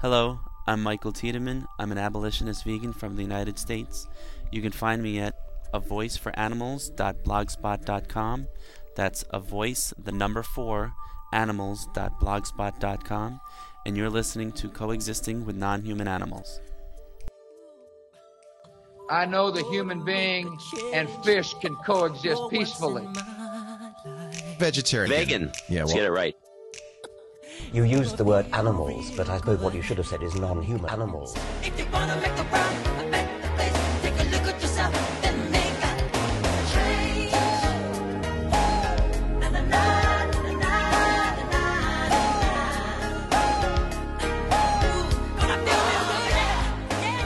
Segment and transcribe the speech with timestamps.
[0.00, 1.66] Hello, I'm Michael Tiedemann.
[1.78, 4.06] I'm an abolitionist vegan from the United States.
[4.52, 5.34] You can find me at
[5.72, 8.46] a voice for animals.blogspot.com.
[8.94, 10.92] That's a voice, the number four,
[11.32, 13.40] animals.blogspot.com.
[13.86, 16.60] And you're listening to Coexisting with Non Human Animals.
[19.08, 20.58] I know the human being
[20.92, 23.08] and fish can coexist peacefully.
[24.58, 25.10] Vegetarian.
[25.10, 25.52] Vegan.
[25.68, 26.36] Yeah, Let's get it right.
[27.72, 30.90] You used the word animals, but I suppose what you should have said is non-human
[30.90, 31.34] animals.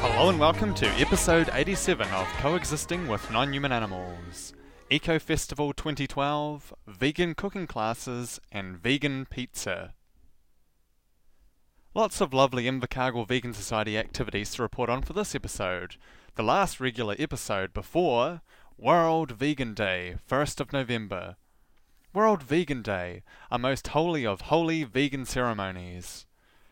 [0.00, 4.52] Hello and welcome to episode 87 of Coexisting with Non-Human Animals.
[4.91, 9.94] Eco Festival 2012, vegan cooking classes, and vegan pizza.
[11.92, 15.96] Lots of lovely Invercargill Vegan Society activities to report on for this episode.
[16.36, 18.42] The last regular episode before
[18.78, 21.34] World Vegan Day, 1st of November.
[22.14, 26.27] World Vegan Day, a most holy of holy vegan ceremonies.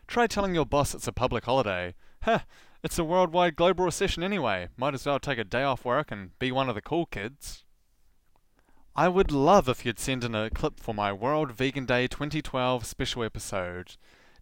[0.07, 1.95] Try telling your boss it's a public holiday.
[2.21, 2.39] Heh,
[2.81, 4.69] it's a worldwide global recession anyway.
[4.77, 7.65] Might as well take a day off work and be one of the cool kids.
[8.95, 12.85] I would love if you'd send in a clip for my World Vegan Day 2012
[12.85, 13.97] special episode.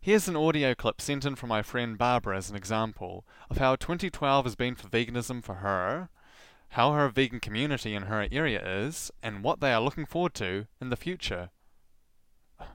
[0.00, 3.76] Here's an audio clip sent in from my friend Barbara as an example of how
[3.76, 6.08] 2012 has been for veganism for her,
[6.70, 10.66] how her vegan community in her area is, and what they are looking forward to
[10.80, 11.50] in the future.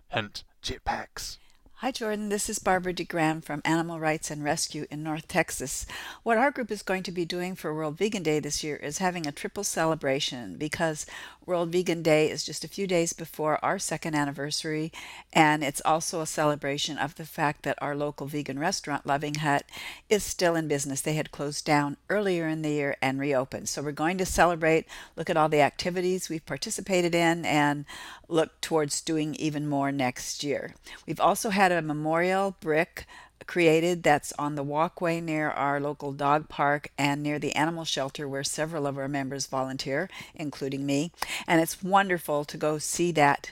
[0.08, 1.38] Hint, jetpacks.
[1.82, 2.30] Hi, Jordan.
[2.30, 5.88] This is Barbara DeGran from Animal Rights and Rescue in North Texas.
[6.22, 9.00] What our group is going to be doing for World Vegan Day this year is
[9.00, 11.08] having a triple celebration because
[11.46, 14.92] World Vegan Day is just a few days before our second anniversary,
[15.34, 19.66] and it's also a celebration of the fact that our local vegan restaurant, Loving Hut,
[20.08, 21.02] is still in business.
[21.02, 23.70] They had closed down earlier in the year and reopened.
[23.70, 27.86] So we're going to celebrate, look at all the activities we've participated in, and
[28.28, 30.76] look towards doing even more next year.
[31.08, 33.08] We've also had a memorial brick
[33.52, 38.26] created that's on the walkway near our local dog park and near the animal shelter
[38.26, 41.12] where several of our members volunteer, including me.
[41.46, 43.52] And it's wonderful to go see that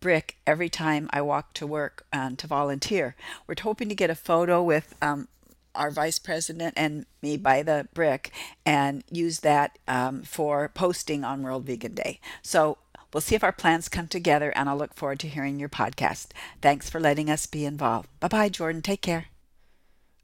[0.00, 3.14] brick every time I walk to work um, to volunteer.
[3.46, 5.28] We're hoping to get a photo with um,
[5.76, 8.32] our vice president and me by the brick
[8.64, 12.18] and use that um, for posting on World Vegan Day.
[12.42, 12.78] So
[13.14, 16.30] we'll see if our plans come together and I'll look forward to hearing your podcast.
[16.60, 18.08] Thanks for letting us be involved.
[18.18, 18.82] Bye bye, Jordan.
[18.82, 19.26] Take care.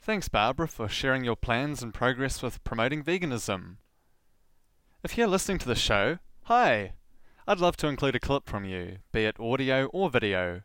[0.04, 3.76] Thanks, Barbara, for sharing your plans and progress with promoting veganism.
[5.04, 6.94] If you're listening to the show, hi!
[7.46, 10.62] I'd love to include a clip from you, be it audio or video.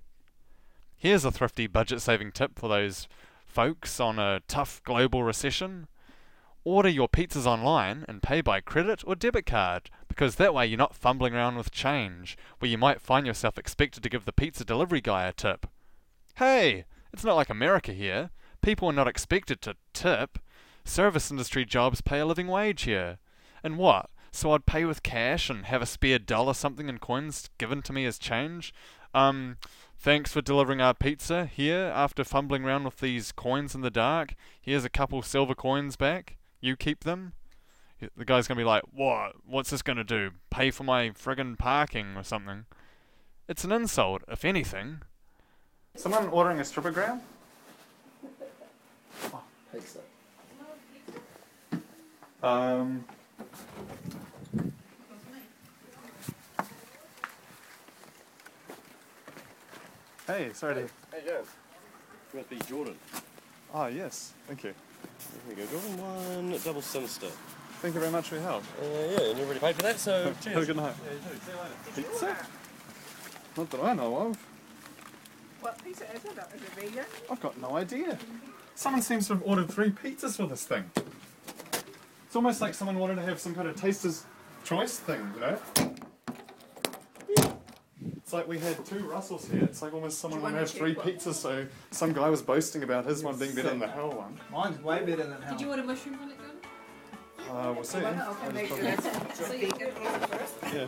[0.96, 3.06] Here's a thrifty budget-saving tip for those
[3.46, 5.88] folks on a tough global recession.
[6.64, 10.78] order your pizzas online and pay by credit or debit card, because that way you're
[10.78, 14.64] not fumbling around with change, where you might find yourself expected to give the pizza
[14.64, 15.66] delivery guy a tip.
[16.36, 18.30] Hey, it's not like America here.
[18.62, 20.38] People are not expected to tip.
[20.84, 23.18] Service industry jobs pay a living wage here.
[23.62, 24.08] And what?
[24.32, 27.92] So I'd pay with cash and have a spare dollar something in coins given to
[27.92, 28.72] me as change?
[29.12, 29.58] Um,
[29.98, 34.34] thanks for delivering our pizza here after fumbling around with these coins in the dark.
[34.60, 36.38] Here's a couple silver coins back.
[36.60, 37.34] You keep them.
[38.00, 39.32] The guy's gonna be like, what?
[39.46, 40.32] What's this gonna do?
[40.50, 42.66] Pay for my friggin' parking or something?
[43.48, 45.00] It's an insult, if anything.
[45.94, 47.20] Someone ordering a strippogram?
[49.32, 50.00] Oh, pizza.
[52.43, 53.04] Um.
[60.26, 60.81] Hey, sorry to.
[61.12, 61.42] Hey, Joe.
[62.32, 62.96] You must be Jordan.
[63.72, 64.32] Ah, yes.
[64.46, 64.75] Thank you.
[65.46, 65.99] There we go, Jordan.
[65.99, 67.28] One double sinister.
[67.82, 68.64] Thank you very much for your help.
[68.81, 70.55] Uh, yeah, and you already paid for that, so cheers.
[70.55, 70.94] Have a good night.
[71.05, 71.40] Yeah, you too.
[71.44, 72.08] See you later.
[72.11, 72.46] Pizza?
[73.56, 74.38] Not that I know of.
[75.61, 76.31] What pizza is it?
[76.55, 77.05] Is it vegan?
[77.31, 78.19] I've got no idea.
[78.75, 80.90] Someone seems to have ordered three pizzas for this thing.
[82.26, 84.25] It's almost like someone wanted to have some kind of taster's
[84.64, 85.58] choice thing, you know?
[88.17, 89.62] It's like we had two Russells here.
[89.62, 92.12] It's like almost someone Do you wanted to have three check what- pizzas, so some
[92.12, 94.38] guy was boasting about his one being better than the hell one.
[94.52, 95.52] Mine's way better than hell.
[95.52, 96.45] Did you want a mushroom on it, Gordon?
[97.50, 97.98] Uh, we'll see.
[97.98, 99.90] Okay, I make just sure probably- it's vegan
[100.28, 100.54] first.
[100.75, 100.87] Yeah.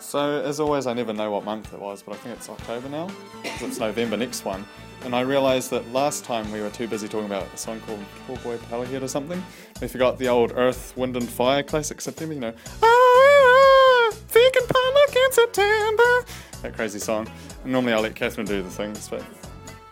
[0.00, 2.88] So, as always, I never know what month it was, but I think it's October
[2.88, 3.08] now,
[3.42, 4.64] because it's November next one.
[5.04, 8.00] And I realised that last time we were too busy talking about a song called
[8.26, 9.42] Cowboy Powerhead or something.
[9.80, 12.52] We forgot the old Earth, Wind and Fire classic September, you know.
[12.82, 16.24] Ah, vegan potluck in September.
[16.62, 17.28] That crazy song.
[17.64, 19.22] And normally I let Catherine do the things, but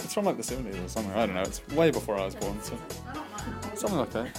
[0.01, 1.13] it's from like the 70s or something.
[1.15, 1.43] I don't know.
[1.43, 2.79] It's way before I was born, so
[3.75, 4.39] something like that.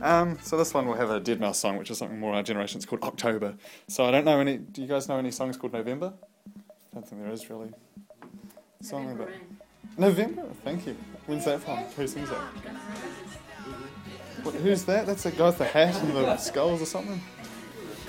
[0.00, 2.42] Um, so this one will have a Dead Mouse song, which is something more our
[2.42, 2.78] generation.
[2.78, 3.54] It's called October.
[3.88, 4.58] So I don't know any.
[4.58, 6.12] Do you guys know any songs called November?
[6.56, 7.70] I don't think there is really.
[8.82, 9.28] Something about
[9.98, 10.44] November.
[10.64, 10.96] Thank you.
[11.26, 11.78] When's that from?
[11.78, 12.38] Who sings that?
[14.42, 15.04] What, who's that?
[15.06, 17.20] That's a guy with the hat and the skulls or something.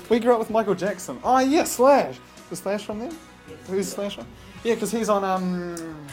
[0.08, 1.20] We grew up with Michael Jackson.
[1.22, 2.18] Oh yeah, Slash.
[2.50, 3.10] Is Slash from there?
[3.66, 4.26] Who's Slash from?
[4.64, 6.06] Yeah, because he's on um.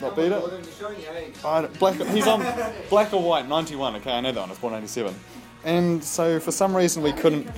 [0.00, 0.30] Which one?
[0.30, 1.44] Not Beat It.
[1.44, 2.40] I don't- black, he's on
[2.88, 3.96] Black or White, 91.
[3.96, 4.50] Okay, I know that one.
[4.50, 5.14] It's was born 87.
[5.64, 7.48] And so for some reason we couldn't.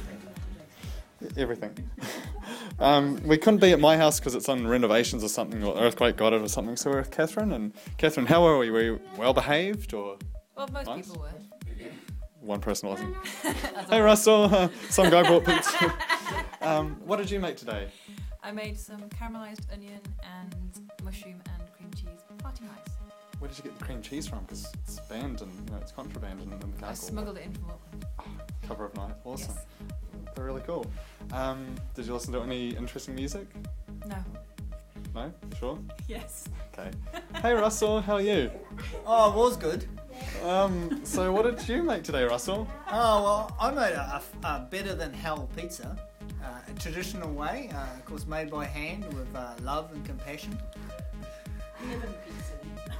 [1.36, 1.72] Everything.
[2.78, 6.16] Um, we couldn't be at my house because it's on renovations or something, or earthquake
[6.16, 6.74] got it or something.
[6.74, 7.52] So we're with Catherine.
[7.52, 8.70] And Catherine, how are we?
[8.70, 10.16] Were you well behaved or
[10.56, 11.06] Well, most Nice.
[11.06, 11.86] people were.
[12.40, 13.14] one person wasn't?
[13.88, 15.94] hey Russell, some guy brought pizza.
[16.60, 17.88] um, what did you make today?
[18.42, 21.51] I made some caramelized onion and mushroom and cream cheese
[22.42, 22.92] party pies.
[23.38, 24.40] Where did you get the cream cheese from?
[24.44, 26.94] Because it's banned and you know, it's contraband in, in the I cargo.
[26.94, 28.06] smuggled it in from Auckland.
[28.68, 29.14] Cover of night.
[29.24, 29.54] Awesome.
[29.56, 29.64] Yes.
[30.34, 30.86] They're really cool.
[31.32, 33.46] Um, did you listen to any interesting music?
[34.06, 34.16] No.
[35.14, 35.32] No?
[35.58, 35.78] Sure?
[36.08, 36.48] Yes.
[36.72, 36.90] Okay.
[37.42, 38.50] hey Russell, how are you?
[39.06, 39.86] Oh, it was good.
[40.44, 42.66] Um, so what did you make today, Russell?
[42.90, 45.96] Oh, well, I made a, a, a better than hell pizza.
[46.42, 50.56] Uh, a traditional way, uh, of course, made by hand with uh, love and compassion.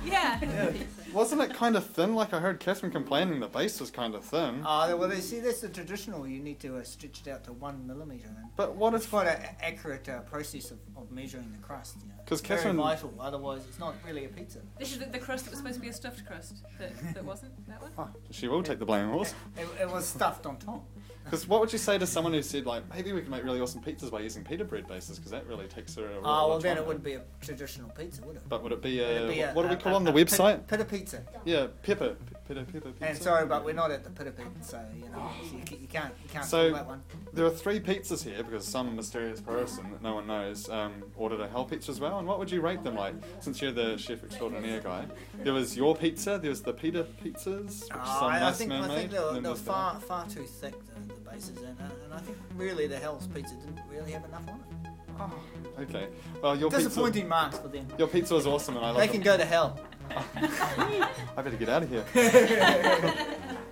[0.05, 0.41] Yeah.
[1.13, 2.15] Wasn't it kind of thin?
[2.15, 4.63] Like I heard Catherine complaining the base was kind of thin.
[4.67, 6.27] Oh, well, they see that's the traditional.
[6.27, 8.27] You need to uh, stitch it out to one millimeter.
[8.27, 11.97] And But what it's if quite an accurate uh, process of, of measuring the crust.
[12.03, 12.15] You know.
[12.27, 13.15] 'Cause Very Catherine- vital.
[13.21, 14.59] Otherwise, it's not really a pizza.
[14.79, 16.65] This is the, the crust that was supposed to be a stuffed crust.
[16.79, 17.93] That, that wasn't that one?
[17.99, 19.35] Oh, she will take the blame, of course.
[19.57, 20.83] It, it was stuffed on top.
[21.25, 23.61] Because what would you say to someone who said like maybe we can make really
[23.61, 25.19] awesome pizzas by using pita bread bases?
[25.19, 26.03] Because that really takes a.
[26.05, 28.43] a Oh, well, then it wouldn't be a traditional pizza, would it?
[28.49, 30.67] But would it be a, be what do we call a- on the a website?
[30.67, 31.23] Pita pizza.
[31.45, 33.07] Yeah, pepper, pita pepper pizza.
[33.09, 36.13] And sorry, but we're not at the Pita Pit, so you know you, you can't
[36.23, 37.03] you can't So that one.
[37.33, 41.41] there are three pizzas here because some mysterious person that no one knows um, ordered
[41.41, 42.19] a hell pizza as well.
[42.19, 43.15] And what would you rate them like?
[43.41, 45.07] Since you're the chef extraordinaire guy,
[45.43, 48.59] there was your pizza, there was the pita pizzas, which Oh, some I, I nice
[48.59, 49.11] think man I made.
[49.11, 52.37] they were, they were far far too thick the, bases, and, uh, and I think
[52.57, 55.81] really the Hell's Pizza didn't really have enough on it.
[55.83, 56.09] Okay,
[56.43, 57.87] well your pizza, Disappointing marks for them.
[57.99, 59.13] your pizza was awesome, and I love They it.
[59.13, 59.79] can go to hell.
[60.37, 62.05] I better get out of here.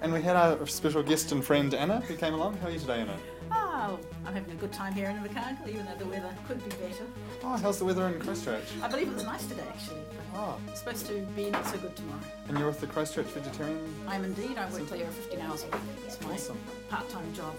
[0.00, 2.56] and we had our special guest and friend Anna who came along.
[2.58, 3.16] How are you today, Anna?
[3.52, 6.70] Oh, I'm having a good time here in Invercargill, even though the weather could be
[6.76, 7.04] better.
[7.42, 8.62] Oh, how's the weather in Christchurch?
[8.82, 10.00] I believe it was nice today, actually.
[10.34, 12.20] Oh, It's supposed to be not so good tomorrow.
[12.48, 13.78] and you're with the Christchurch Vegetarian?
[14.06, 14.56] I'm indeed.
[14.58, 15.82] I work there 15 hours a week.
[16.06, 16.58] It's my Awesome.
[16.88, 17.54] part-time job.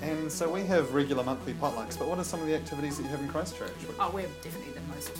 [0.00, 3.04] And so we have regular monthly potlucks, but what are some of the activities that
[3.04, 3.70] you have in Christchurch?
[4.00, 5.12] Oh, we're definitely the most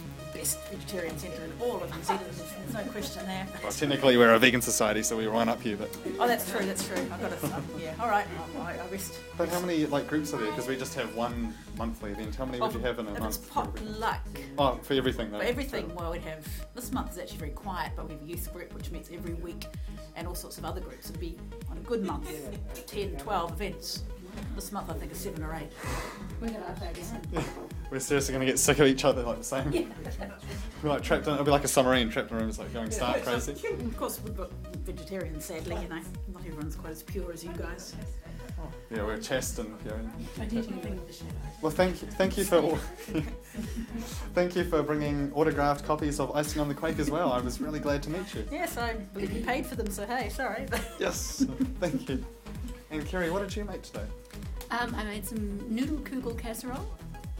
[0.42, 2.24] best vegetarian centre in all of New Zealand.
[2.26, 3.46] There's no question there.
[3.62, 6.66] Well, technically we're a vegan society, so we run up here, but Oh, that's true.
[6.66, 6.96] That's true.
[7.12, 7.54] I've got to.
[7.54, 7.94] Um, yeah.
[8.00, 8.26] All right.
[8.58, 9.20] I, I rest.
[9.38, 10.50] but how many like groups are there?
[10.50, 12.34] Because we just have one monthly event.
[12.34, 13.36] How many would Oh, you have in a if month?
[13.36, 14.26] it's potluck.
[14.58, 15.38] Oh, for everything though.
[15.38, 16.44] For everything, well, we'd have
[16.74, 19.34] this month is actually very quiet, but we have a youth group which meets every
[19.34, 19.66] week,
[20.16, 21.08] and all sorts of other groups.
[21.08, 21.38] It'd be
[21.70, 22.28] on a good month,
[22.88, 24.02] 10, 12 events.
[24.54, 25.70] This month, I think, is seven or eight.
[26.40, 27.44] We're gonna up that again.
[27.90, 29.70] We're seriously going to get sick of each other like the same.
[29.70, 29.82] Yeah.
[30.82, 31.34] We're like trapped in.
[31.34, 32.48] It'll be like a submarine trapped in a room.
[32.48, 33.52] It's like going stark crazy.
[33.52, 36.00] Of course, we've got vegetarians, sadly, you know.
[36.32, 37.94] Not everyone's quite as pure as you guys.
[38.90, 40.10] Yeah, we're chest and you know,
[40.40, 41.30] I did anything with the shadow.
[41.60, 42.78] Well, thank you, thank you for
[44.34, 47.32] thank you for bringing autographed copies of Icing on the Quake as well.
[47.32, 48.46] I was really glad to meet you.
[48.50, 50.66] Yes, I believe you paid for them, so hey, sorry.
[50.98, 51.44] Yes,
[51.80, 52.24] thank you.
[52.90, 54.04] And Kerry, what did you make today?
[54.80, 56.86] Um, I made some noodle kugel casserole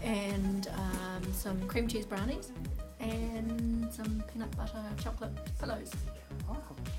[0.03, 2.53] and um, some cream cheese brownies
[3.01, 5.91] and some peanut butter chocolate pillows.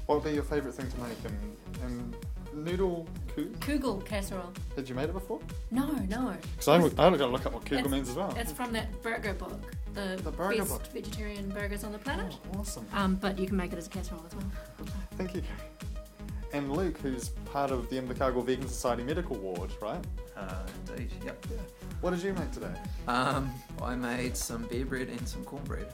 [0.06, 1.18] What would be your favourite thing to make?
[1.26, 3.52] And, and noodle kugel?
[3.60, 4.52] Kugel casserole.
[4.76, 5.40] Had you made it before?
[5.72, 6.36] No, no.
[6.58, 8.34] Because I I got to look up what kugel It's- means as well.
[8.38, 9.62] It's from that burger book,
[9.94, 10.88] the, The burger best book.
[10.88, 12.34] vegetarian burgers on the planet.
[12.56, 12.86] Oh, awesome.
[12.94, 14.46] Um, but you can make it as a casserole as well.
[15.18, 15.44] Thank you.
[16.54, 20.04] And Luke, who's part of the Invercargill Vegan Society Medical Ward, right?
[20.38, 20.54] Uh,
[20.88, 21.44] indeed, yep.
[22.02, 22.74] What did you make today?
[23.08, 25.88] Um, I made some beer bread and some cornbread.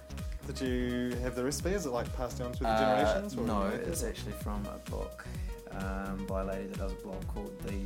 [0.47, 1.69] Did you have the recipe?
[1.69, 3.37] Is it like passed down through the Uh, generations?
[3.37, 4.09] or no, it's it?
[4.09, 5.25] actually from a book
[5.71, 7.85] um, by a lady that does a blog called The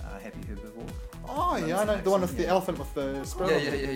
[0.00, 0.88] uh, Happy Herbivore.
[1.28, 3.50] Oh yeah, I know the one with accent, the elephant with the Yeah, squirrel.
[3.52, 3.92] yeah, yeah, yeah,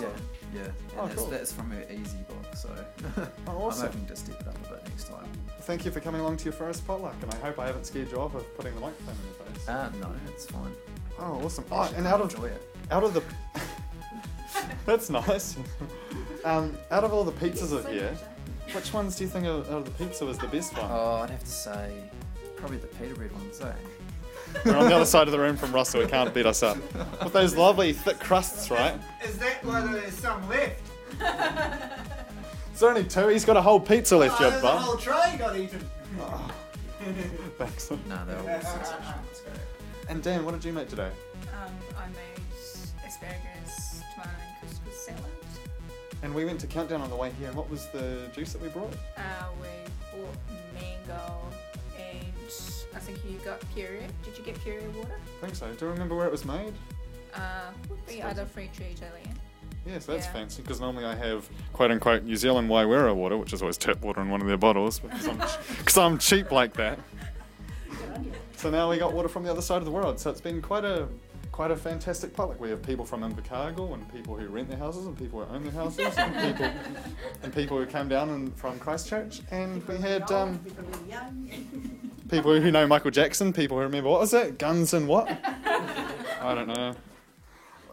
[0.00, 0.06] yeah,
[0.54, 0.60] yeah.
[0.60, 1.26] And Oh, that's, cool.
[1.28, 2.68] that's from her easy book, so
[3.46, 3.86] Oh, awesome.
[3.86, 5.26] I'm hoping to step it up a bit next time.
[5.62, 8.10] Thank you for coming along to your first potluck, and I hope I haven't scared
[8.10, 9.68] you off with putting the microphone in your face.
[9.68, 10.72] Uh, no, it's fine.
[11.18, 11.64] Oh, awesome!
[11.72, 12.62] Oh, and out of enjoy it.
[12.90, 13.22] out of the
[14.86, 15.56] that's nice.
[16.44, 18.14] um, out of all the pizzas of here,
[18.72, 20.86] which ones do you think of, out of the pizza was the best one?
[20.90, 22.10] Oh, I'd have to say
[22.56, 23.72] probably the pita bread ones, eh?
[24.64, 26.00] We're on the other side of the room from Russell.
[26.00, 26.76] He can't beat us up
[27.22, 28.98] with those lovely thick crusts, right?
[29.24, 30.82] Is that why there's some left?
[32.72, 33.28] It's only two.
[33.28, 34.82] He's got a whole pizza left, oh, your there's a bum.
[34.82, 35.80] whole tray got eaten.
[37.56, 37.90] Thanks.
[37.90, 37.96] No,
[38.26, 39.14] they're all sensational.
[39.30, 39.56] It's great.
[40.10, 41.08] And Dan, what did you make today?
[41.54, 42.44] Um, I made
[43.06, 45.22] asparagus, tomato, and couscous salad.
[46.22, 47.48] And we went to Countdown on the way here.
[47.48, 48.92] And what was the juice that we brought?
[49.16, 49.20] Uh,
[49.58, 49.68] we
[50.20, 50.36] bought
[50.74, 51.65] mango, and
[52.96, 54.00] I think you got Puree.
[54.24, 55.14] Did you get Puree water?
[55.38, 55.70] I think so.
[55.72, 56.72] Do you remember where it was made?
[57.34, 57.70] Uh,
[58.06, 59.38] the other free tree Italian.
[59.86, 60.32] Yes, that's Yeah.
[60.32, 64.00] fancy because normally I have quote unquote New Zealand Wairera water, which is always tap
[64.00, 65.36] water in one of their bottles because I'm,
[65.78, 66.98] because I'm cheap like that.
[68.56, 70.18] So now we got water from the other side of the world.
[70.18, 71.06] So it's been quite a
[71.52, 72.60] quite a fantastic potluck.
[72.60, 75.62] We have people from Invercargill and people who rent their houses and people who own
[75.62, 76.70] their houses and people
[77.42, 80.84] and people who came down and, from Christchurch and we had um, people
[82.30, 85.28] who know Michael Jackson, people who remember what was it, Guns and what?
[85.28, 86.94] I don't know.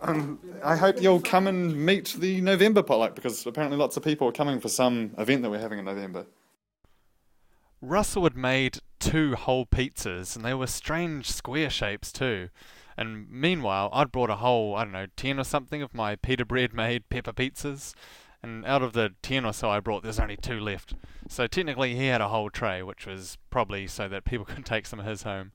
[0.02, 4.28] Um, I hope you'll come and meet the November potluck because apparently lots of people
[4.28, 6.26] are coming for some event that we're having in November.
[7.82, 12.50] Russell had made two whole pizzas, and they were strange square shapes too.
[12.98, 16.46] And meanwhile, I'd brought a whole, I don't know, 10 or something of my pita
[16.46, 17.94] bread made pepper pizzas.
[18.44, 20.94] And out of the 10 or so I brought, there's only two left.
[21.30, 24.86] So technically, he had a whole tray, which was probably so that people could take
[24.86, 25.54] some of his home.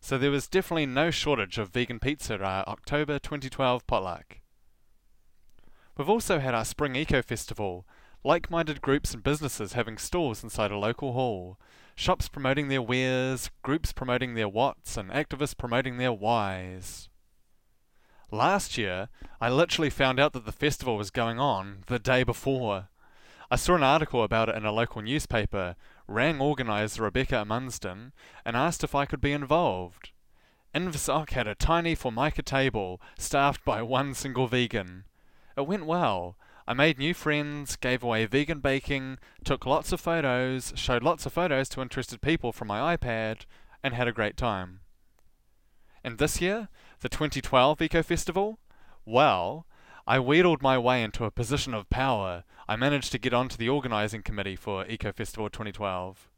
[0.00, 4.38] So there was definitely no shortage of vegan pizza at our October 2012 potluck.
[5.96, 7.86] We've also had our Spring Eco Festival,
[8.24, 11.58] like minded groups and businesses having stalls inside a local hall,
[11.94, 17.10] shops promoting their wares, groups promoting their whats, and activists promoting their whys.
[18.32, 19.10] Last year,
[19.42, 22.88] I literally found out that the festival was going on the day before.
[23.50, 25.76] I saw an article about it in a local newspaper,
[26.08, 28.12] rang organiser Rebecca Munsden,
[28.46, 30.12] and asked if I could be involved.
[30.74, 35.04] Inversoc had a tiny Formica table, staffed by one single vegan.
[35.54, 36.38] It went well.
[36.66, 41.34] I made new friends, gave away vegan baking, took lots of photos, showed lots of
[41.34, 43.44] photos to interested people from my iPad,
[43.82, 44.80] and had a great time.
[46.04, 46.68] And this year,
[47.02, 48.60] the 2012 Eco Festival?
[49.04, 49.66] Well,
[50.06, 52.44] I wheedled my way into a position of power.
[52.68, 56.30] I managed to get onto the organising committee for Eco Festival 2012.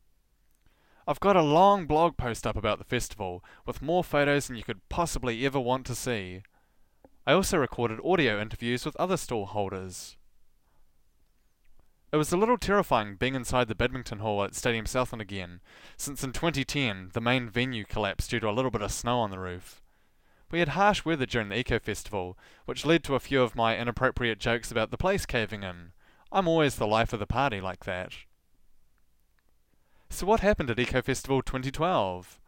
[1.06, 4.62] I've got a long blog post up about the festival, with more photos than you
[4.62, 6.40] could possibly ever want to see.
[7.26, 10.16] I also recorded audio interviews with other stall holders.
[12.11, 15.61] It was a little terrifying being inside the badminton hall at Stadium Southland again,
[15.99, 19.30] since in 2010 the main venue collapsed due to a little bit of snow on
[19.30, 19.83] the roof.
[20.55, 23.77] We had harsh weather during the Eco Festival, which led to a few of my
[23.77, 25.91] inappropriate jokes about the place caving in.
[26.31, 28.13] I'm always the life of the party like that.
[30.11, 32.39] So what happened at Eco Festival 2012?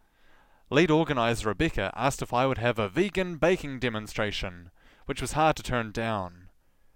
[0.71, 4.71] Lead organizer Rebecca asked if I would have a vegan baking demonstration,
[5.07, 6.51] which was hard to turn down.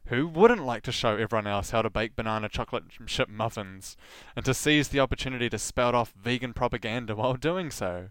[0.06, 3.96] Who wouldn't like to show everyone else how to bake banana chocolate chip muffins,
[4.36, 8.10] and to seize the opportunity to spout off vegan propaganda while doing so?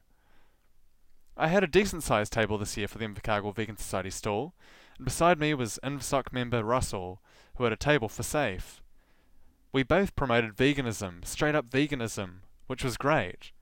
[1.41, 4.53] I had a decent sized table this year for the Invercargill Vegan Society stall,
[4.98, 7.22] and beside me was INVSOC member Russell,
[7.55, 8.81] who had a table for SAFE.
[9.72, 13.53] We both promoted veganism, straight up veganism, which was great.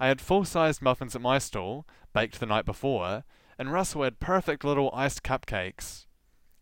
[0.00, 3.24] I had full sized muffins at my stall, baked the night before,
[3.58, 6.06] and Russell had perfect little iced cupcakes.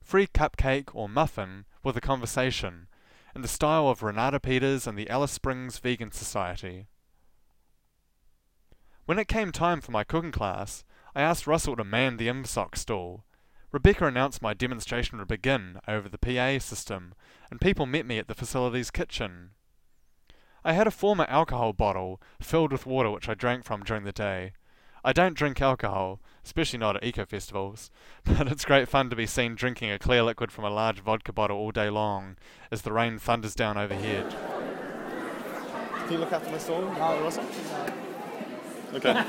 [0.03, 2.89] Free cupcake or muffin with a conversation,
[3.33, 6.89] in the style of Renata Peters and the Alice Springs Vegan Society.
[9.05, 12.77] When it came time for my cooking class, I asked Russell to man the IMSOC
[12.77, 13.25] stall.
[13.73, 17.15] Rebecca announced my demonstration would begin over the PA system,
[17.51, 19.51] and people met me at the facility's kitchen.
[20.65, 24.13] I had a former alcohol bottle filled with water which I drank from during the
[24.13, 24.53] day.
[25.05, 27.91] I don't drink alcohol, especially not at eco festivals,
[28.25, 31.33] but it's great fun to be seen drinking a clear liquid from a large vodka
[31.33, 32.37] bottle all day long
[32.71, 34.31] as the rain thunders down overhead.
[36.05, 37.45] Can you look after my stall, Russell?
[38.95, 39.13] Okay.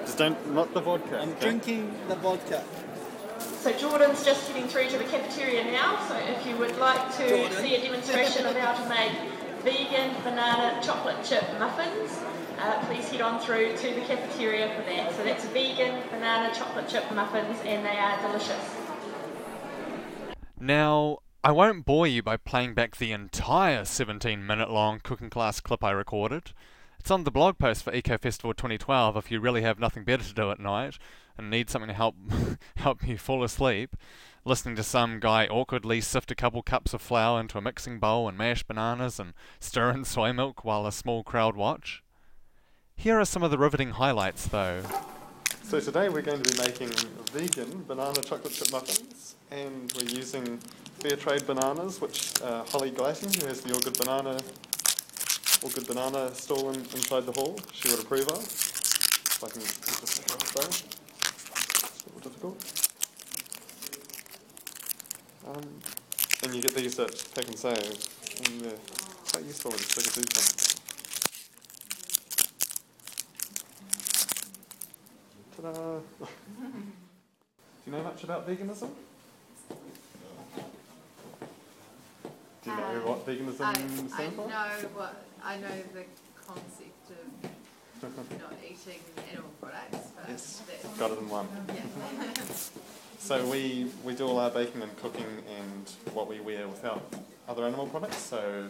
[0.00, 1.20] Just don't, not the vodka.
[1.20, 1.40] I'm okay?
[1.40, 2.64] drinking the vodka.
[3.38, 6.02] So Jordan's just heading through to the cafeteria now.
[6.08, 7.58] So if you would like to Jordan.
[7.58, 9.12] see a demonstration of how to make
[9.62, 12.18] vegan banana chocolate chip muffins,
[12.58, 15.14] uh, please head on through to the cafeteria for that.
[15.14, 18.76] So that's vegan banana chocolate chip muffins, and they are delicious.
[20.58, 25.60] Now, I won't bore you by playing back the entire 17 minute long cooking class
[25.60, 26.52] clip I recorded.
[27.00, 30.22] It's on the blog post for Eco Festival 2012 if you really have nothing better
[30.22, 30.98] to do at night
[31.38, 32.14] and need something to help
[32.76, 33.96] help you fall asleep.
[34.44, 38.28] Listening to some guy awkwardly sift a couple cups of flour into a mixing bowl
[38.28, 42.02] and mash bananas and stir in soy milk while a small crowd watch.
[42.96, 44.82] Here are some of the riveting highlights though.
[45.62, 46.90] So today we're going to be making
[47.32, 50.58] vegan banana chocolate chip muffins, and we're using
[50.98, 54.38] fair trade bananas, which uh, Holly Glyton, who has the All Good Banana,
[55.62, 58.42] All Good Banana stall in, inside the hall, she would approve of.
[58.42, 60.66] If I can though.
[60.66, 62.56] It's a little difficult.
[65.46, 65.80] Um,
[66.42, 68.78] and you get these at Pak'nSave, and they're
[69.32, 70.76] quite useful in sticker food cones.
[75.56, 76.00] Ta-da!
[77.84, 78.90] Do you know much about veganism?
[82.62, 84.48] Do you know what veganism I, stands I for?
[84.48, 86.04] know what I know the
[86.46, 87.10] concept
[88.02, 90.62] of not eating animal products, but Yes,
[90.98, 91.48] got it in one.
[91.68, 92.32] Yeah.
[93.18, 95.26] So we, we do all our baking and cooking
[95.58, 97.02] and what we wear without
[97.48, 98.16] other animal products.
[98.18, 98.66] So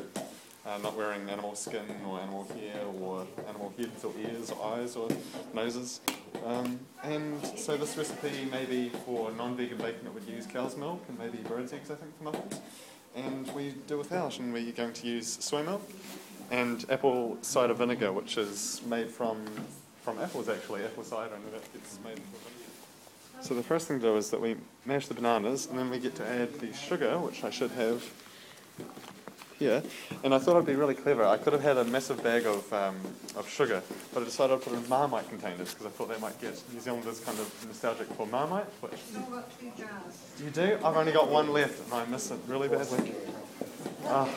[0.66, 4.96] uh, not wearing animal skin or animal hair or animal heads or ears or eyes
[4.96, 5.08] or
[5.54, 6.00] noses.
[6.44, 11.18] Um, and so this recipe maybe for non-vegan baking it would use cow's milk and
[11.18, 12.60] maybe bird's eggs I think for muffins.
[13.14, 15.82] And we do without and we're going to use soy milk
[16.50, 19.44] and apple cider vinegar which is made from
[20.02, 22.60] from apples actually, apple cider and gets made vinegar.
[23.42, 25.98] So the first thing to do is that we mash the bananas and then we
[25.98, 28.04] get to add the sugar, which I should have
[29.60, 29.82] here.
[30.24, 31.24] And I thought I'd be really clever.
[31.24, 32.96] I could have had a massive bag of, um,
[33.36, 33.80] of sugar,
[34.12, 36.60] but I decided I'd put it in Marmite containers because I thought they might get
[36.72, 38.66] New Zealanders kind of nostalgic for Marmite.
[38.80, 38.92] Which
[40.42, 40.78] you do?
[40.84, 43.14] I've only got one left and I miss it really badly.
[44.06, 44.28] Ah.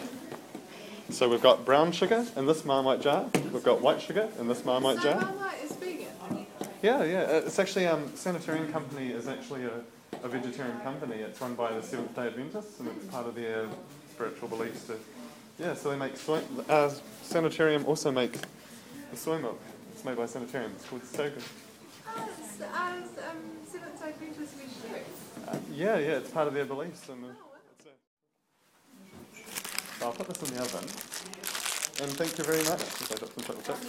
[1.10, 3.26] So we've got brown sugar in this Marmite jar.
[3.52, 5.22] We've got white sugar in this Marmite so jar.
[5.22, 6.48] Marmite is vegan.
[6.82, 7.22] Yeah, yeah.
[7.22, 9.82] uh, It's actually um, Sanitarium Company is actually a,
[10.24, 11.18] a vegetarian company.
[11.18, 13.68] It's run by the Seventh Day Adventists, and it's part of their
[14.12, 14.86] spiritual beliefs.
[14.88, 14.94] To
[15.60, 16.42] yeah, so they make soy.
[16.68, 18.34] Uh, Sanitarium also make
[19.12, 19.60] the soy milk.
[19.92, 20.72] It's made by Sanitarium.
[20.76, 21.44] It's called So Good.
[22.08, 23.38] Oh, it's, uh, it's, um,
[23.72, 24.54] Seventh Day Adventist.
[25.48, 26.18] Uh, yeah, yeah.
[26.18, 27.08] It's part of their beliefs.
[27.10, 27.28] And the,
[30.00, 30.84] so I'll put this in the oven.
[32.02, 32.82] And thank you very much.
[33.12, 33.88] I got some chocolate chips.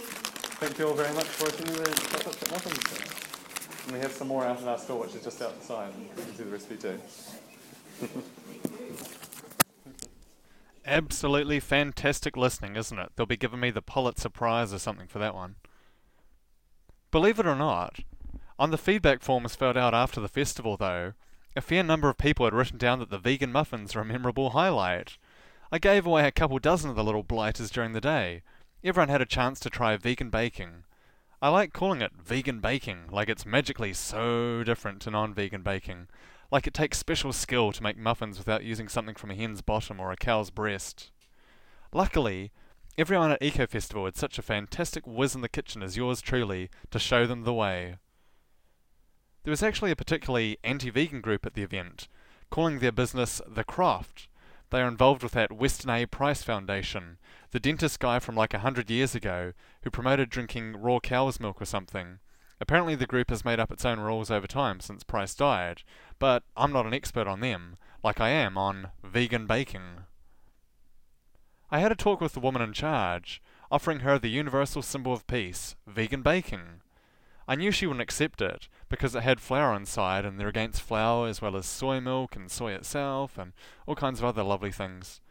[0.59, 3.85] Thank you all very much for attending the chocolate chip muffins.
[3.85, 5.93] And we have some more out in our store, which is just outside.
[5.99, 6.99] You can see the recipe too.
[10.85, 13.11] Absolutely fantastic listening, isn't it?
[13.15, 15.55] They'll be giving me the Pulitzer Prize or something for that one.
[17.09, 18.01] Believe it or not,
[18.59, 21.13] on the feedback forms filled out after the festival, though,
[21.55, 24.51] a fair number of people had written down that the vegan muffins were a memorable
[24.51, 25.17] highlight.
[25.71, 28.43] I gave away a couple dozen of the little blighters during the day.
[28.83, 30.83] Everyone had a chance to try vegan baking.
[31.41, 36.07] I like calling it vegan baking, like it's magically so different to non vegan baking.
[36.51, 39.99] Like it takes special skill to make muffins without using something from a hen's bottom
[39.99, 41.11] or a cow's breast.
[41.91, 42.51] Luckily,
[42.97, 46.69] everyone at Eco Festival had such a fantastic whiz in the kitchen as yours truly
[46.91, 47.97] to show them the way.
[49.43, 52.07] There was actually a particularly anti vegan group at the event,
[52.49, 54.27] calling their business The Croft.
[54.71, 56.05] They are involved with that Weston A.
[56.07, 57.17] Price Foundation,
[57.51, 59.53] the dentist guy from like a hundred years ago
[59.83, 62.19] who promoted drinking raw cow's milk or something.
[62.59, 65.83] Apparently, the group has made up its own rules over time since Price died,
[66.19, 70.03] but I'm not an expert on them, like I am on vegan baking.
[71.71, 75.27] I had a talk with the woman in charge, offering her the universal symbol of
[75.27, 76.81] peace, vegan baking.
[77.47, 81.27] I knew she wouldn't accept it, because it had flour inside, and they're against flour
[81.27, 83.53] as well as soy milk and soy itself, and
[83.85, 85.21] all kinds of other lovely things.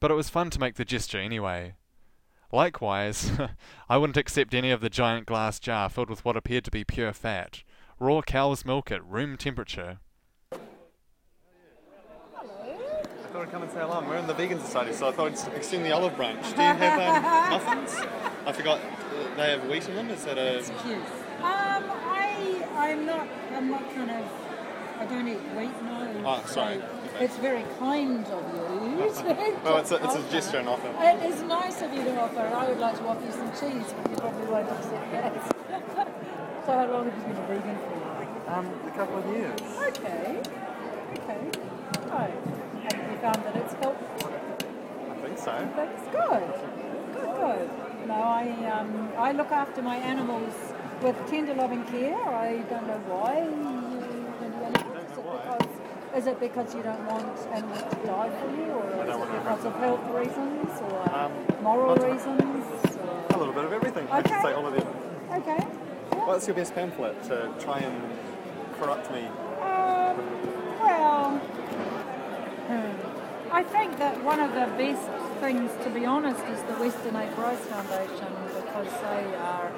[0.00, 1.74] But it was fun to make the gesture anyway.
[2.52, 3.32] Likewise,
[3.88, 6.84] I wouldn't accept any of the giant glass jar filled with what appeared to be
[6.84, 7.62] pure fat,
[7.98, 9.98] raw cow's milk at room temperature.
[10.52, 10.58] I
[13.38, 14.04] thought I'd come and say hello.
[14.04, 16.42] We're in the Vegan Society, so I thought I'd extend the olive branch.
[16.42, 17.22] Do you have um,
[17.76, 17.94] muffins?
[18.44, 20.10] I forgot uh, they have wheat in them.
[20.10, 20.58] Is that a?
[20.82, 20.98] cute.
[20.98, 24.24] Um, I, I'm not, I'm not kind of,
[24.98, 26.22] I don't eat wheat, no.
[26.26, 26.78] Oh, sorry.
[26.78, 29.06] So It's very kind of you.
[29.06, 30.92] to Well, it's a, it's a gesture and offer.
[30.98, 32.40] It is nice of you to offer.
[32.40, 35.34] and I would like to offer you some cheese, but you probably won't accept that.
[36.66, 38.52] so how long have you been a vegan for?
[38.52, 39.60] Um, a couple of years.
[39.60, 40.42] Okay.
[41.12, 41.50] Okay.
[42.10, 42.57] Right.
[43.22, 44.32] Found that it's helpful?
[45.10, 45.68] I think so.
[45.76, 46.46] That's good.
[47.14, 47.70] Good, good.
[48.06, 50.54] No, I um, I look after my animals
[51.02, 52.16] with tender loving care.
[52.16, 54.00] I don't know why you
[54.40, 54.94] do animals.
[55.04, 55.68] Is it because
[56.16, 59.64] is it because you don't want animals to die for you, or is it because
[59.64, 62.64] of health reasons, or Um, moral reasons?
[63.30, 64.06] A little bit of everything.
[64.10, 64.42] I should Okay.
[64.42, 64.86] say all of them.
[65.32, 65.62] Okay.
[66.24, 67.94] What's your best pamphlet to try and
[68.80, 69.26] corrupt me?
[69.60, 70.16] Um,
[70.80, 71.30] well,
[72.68, 73.07] hmm,
[73.50, 75.08] I think that one of the best
[75.40, 77.26] things, to be honest, is the Weston A.
[77.34, 79.72] Price Foundation because they are.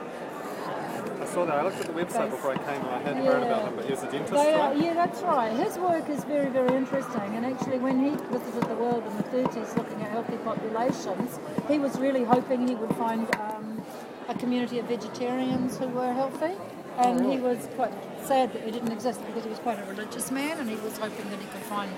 [1.21, 1.55] I saw that.
[1.55, 3.77] I looked at the website They- before I came and I hadn't heard about him,
[3.77, 4.77] but he was a dentist, are, right?
[4.77, 5.53] yeah, that's right.
[5.53, 7.37] His work is very, very interesting.
[7.37, 11.79] And actually, when he visited the world in the 30s looking at healthy populations, he
[11.79, 13.83] was really hoping he would find um,
[14.29, 16.55] a community of vegetarians who were healthy.
[16.99, 17.93] And he was quite
[18.25, 20.99] sad that it didn't exist because he was quite a religious man and he was
[20.99, 21.91] hoping that he could find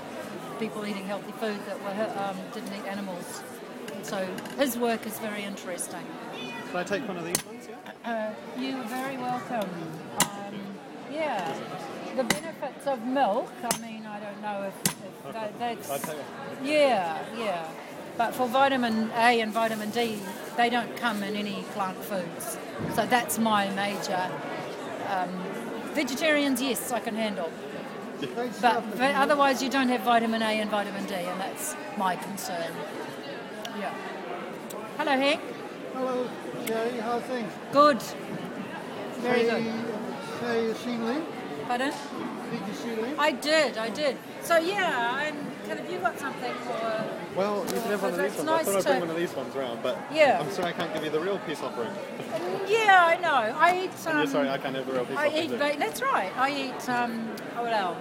[0.63, 3.43] people eating healthy food that were, um, didn't eat animals.
[4.05, 4.25] So
[4.59, 6.07] his work is very interesting.
[6.69, 7.69] Can I take one of these ones?
[7.69, 8.35] Yeah.
[8.57, 9.69] Uh, you're very welcome.
[10.21, 10.55] Um,
[11.13, 11.53] yeah,
[12.15, 13.51] the benefits of milk.
[13.65, 14.75] I mean, I don't know if,
[15.27, 15.91] if that, that's.
[15.91, 16.65] I'd take one.
[16.65, 17.69] Yeah, yeah.
[18.17, 20.21] But for vitamin A and vitamin D,
[20.57, 22.57] they don't come in any plant foods.
[22.95, 24.31] So that's my major.
[25.09, 25.31] Um,
[25.93, 27.51] vegetarians, yes, I can handle.
[28.27, 32.73] But, but otherwise, you don't have vitamin A and vitamin D, and that's my concern.
[33.79, 33.95] Yeah.
[34.97, 35.41] Hello, Hank.
[35.95, 36.29] Hello,
[36.67, 36.99] Sherry.
[36.99, 37.53] How are things?
[37.73, 38.03] Good.
[39.23, 39.85] Very Say- good.
[40.41, 41.25] Say you seen Lynn?
[41.67, 41.93] Pardon?
[42.51, 43.15] Did you see Lynn?
[43.19, 44.17] I did, I did.
[44.43, 45.91] So yeah, I'm kind of.
[45.91, 47.05] You got something for?
[47.37, 48.45] Well, you can have one of these ones.
[48.45, 50.41] nice I thought I'd bring one of these ones around, but Yeah.
[50.41, 51.93] I'm sorry I can't give you the real peace offering.
[52.69, 53.57] Yeah, I know.
[53.59, 54.07] I eat.
[54.09, 55.51] Um, sorry I can't have the real peace I offering.
[55.51, 55.59] I eat.
[55.75, 56.33] Ba- that's right.
[56.37, 56.89] I eat.
[56.89, 57.97] Um, oh well,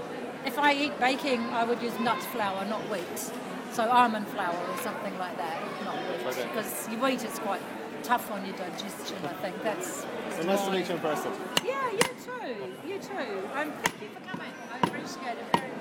[0.45, 3.31] if I eat baking, I would use nut flour, not wheat.
[3.71, 6.47] So almond flour or something like that, not wheat, Okay.
[6.47, 7.61] because wheat is quite
[8.03, 9.17] tough on your digestion.
[9.23, 10.05] I think that's.
[10.35, 11.31] So nice to meet you in person.
[11.63, 12.55] Yeah, you too.
[12.87, 13.47] You too.
[13.55, 14.51] Um, thank you for coming.
[14.73, 15.71] I appreciate it very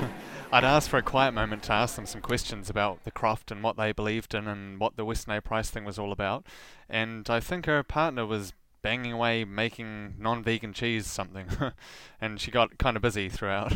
[0.00, 0.10] much.
[0.52, 3.62] I'd asked for a quiet moment to ask them some questions about the Croft and
[3.62, 5.40] what they believed in and what the Weston A.
[5.40, 6.44] Price thing was all about.
[6.88, 11.46] And I think her partner was banging away making non vegan cheese something.
[12.20, 13.72] and she got kind of busy throughout.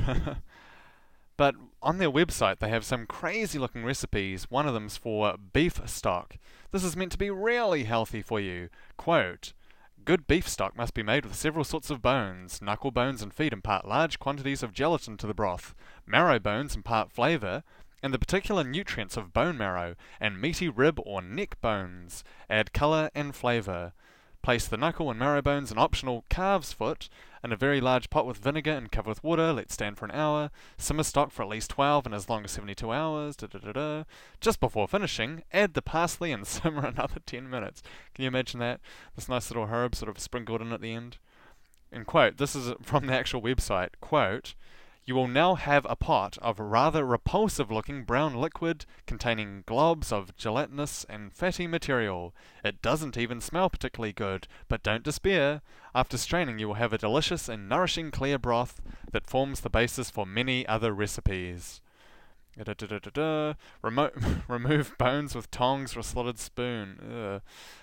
[1.37, 4.51] but on their website, they have some crazy looking recipes.
[4.51, 6.37] One of them's for beef stock.
[6.71, 8.69] This is meant to be really healthy for you.
[8.97, 9.53] Quote,
[10.05, 12.61] Good beef stock must be made with several sorts of bones.
[12.61, 15.75] Knuckle bones and feet impart large quantities of gelatin to the broth.
[16.05, 17.63] Marrow bones impart flavour,
[18.03, 23.09] and the particular nutrients of bone marrow, and meaty rib or neck bones add colour
[23.15, 23.95] and flavour.
[24.45, 27.09] Place the knuckle and marrow bones and optional calf's foot
[27.43, 29.55] in a very large pot with vinegar and cover with water.
[29.55, 30.51] Let stand for an hour.
[30.77, 33.37] Simmer stock for at least 12 and as long as 72 hours.
[33.37, 34.05] Da, da, da, da.
[34.43, 37.83] Just before finishing, add the parsley and simmer another 10 minutes.
[38.15, 38.81] Can you imagine that?
[39.17, 41.17] This nice little herb sort of sprinkled in at the end.
[41.91, 44.55] And quote, this is from the actual website, quote,
[45.07, 50.35] You will now have a pot of rather repulsive looking brown liquid containing globs of
[50.39, 52.35] gelatinous and fatty material.
[52.65, 55.61] It doesn't even smell particularly good, but don't despair.
[55.95, 58.81] After straining, you will have a delicious and nourishing clear broth
[59.13, 61.83] that forms the basis for many other recipes.
[63.83, 64.11] Remo-
[64.49, 66.99] remove bones with tongs or a slotted spoon.
[67.01, 67.43] Ugh.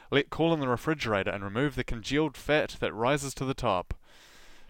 [0.09, 3.93] Let cool in the refrigerator and remove the congealed fat that rises to the top.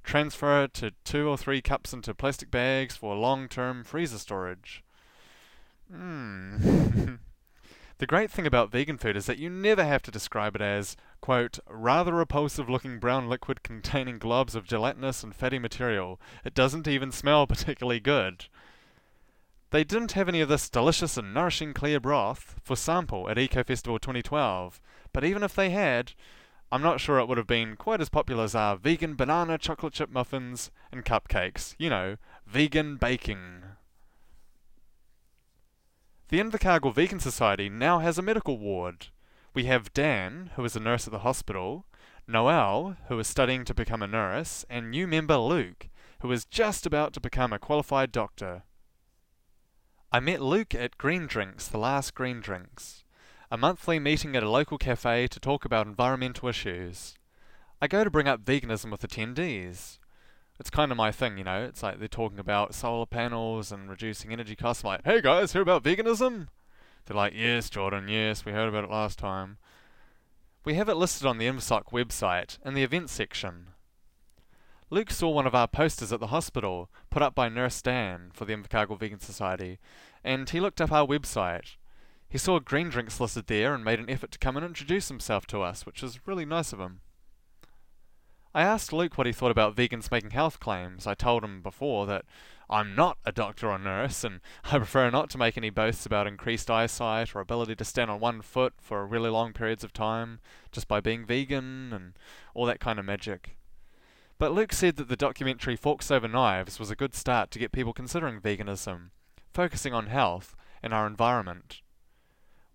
[0.03, 4.83] Transfer it to two or three cups into plastic bags for long-term freezer storage.
[5.93, 7.19] Mm.
[7.97, 10.97] the great thing about vegan food is that you never have to describe it as,
[11.21, 16.19] quote, rather repulsive looking brown liquid containing globs of gelatinous and fatty material.
[16.43, 18.45] It doesn't even smell particularly good.
[19.71, 23.63] They didn't have any of this delicious and nourishing clear broth for sample at Eco
[23.63, 24.81] Festival 2012,
[25.13, 26.11] but even if they had,
[26.71, 29.93] I'm not sure it would have been quite as popular as our vegan banana chocolate
[29.93, 31.75] chip muffins and cupcakes.
[31.77, 32.15] You know,
[32.47, 33.63] vegan baking.
[36.29, 39.07] The Invercargill Vegan Society now has a medical ward.
[39.53, 41.86] We have Dan, who is a nurse at the hospital,
[42.25, 45.89] Noel, who is studying to become a nurse, and new member Luke,
[46.21, 48.63] who is just about to become a qualified doctor.
[50.10, 53.03] I met Luke at Green Drinks, the last Green Drinks,
[53.51, 57.15] a monthly meeting at a local cafe to talk about environmental issues.
[57.81, 59.99] I go to bring up veganism with attendees.
[60.57, 61.65] It's kind of my thing, you know.
[61.65, 64.85] It's like they're talking about solar panels and reducing energy costs.
[64.85, 66.47] I'm like, hey guys, hear about veganism?
[67.05, 69.57] They're like, yes, Jordan, yes, we heard about it last time.
[70.63, 73.67] We have it listed on the IMSOC website in the events section.
[74.89, 78.45] Luke saw one of our posters at the hospital, put up by Nurse Dan for
[78.45, 79.79] the Invercargill Vegan Society,
[80.23, 81.75] and he looked up our website.
[82.32, 85.46] He saw green drinks listed there and made an effort to come and introduce himself
[85.48, 87.02] to us, which was really nice of him.
[88.56, 91.06] I asked Luke what he thought about vegans making health claims.
[91.06, 92.24] I told him before that
[92.70, 96.26] I'm not a doctor or nurse, and I prefer not to make any boasts about
[96.26, 100.39] increased eyesight or ability to stand on one foot for really long periods of time
[100.72, 102.13] just by being vegan and
[102.54, 103.58] all that kind of magic.
[104.38, 107.74] But Luke said that the documentary Forks Over Knives was a good start to get
[107.74, 109.10] people considering veganism,
[109.54, 111.82] focusing on health and our environment.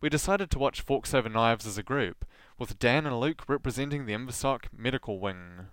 [0.01, 2.27] We decided to watch Forks Over Knives as a group,
[2.59, 5.69] with Dan and Luke representing the Inversoc medical wing.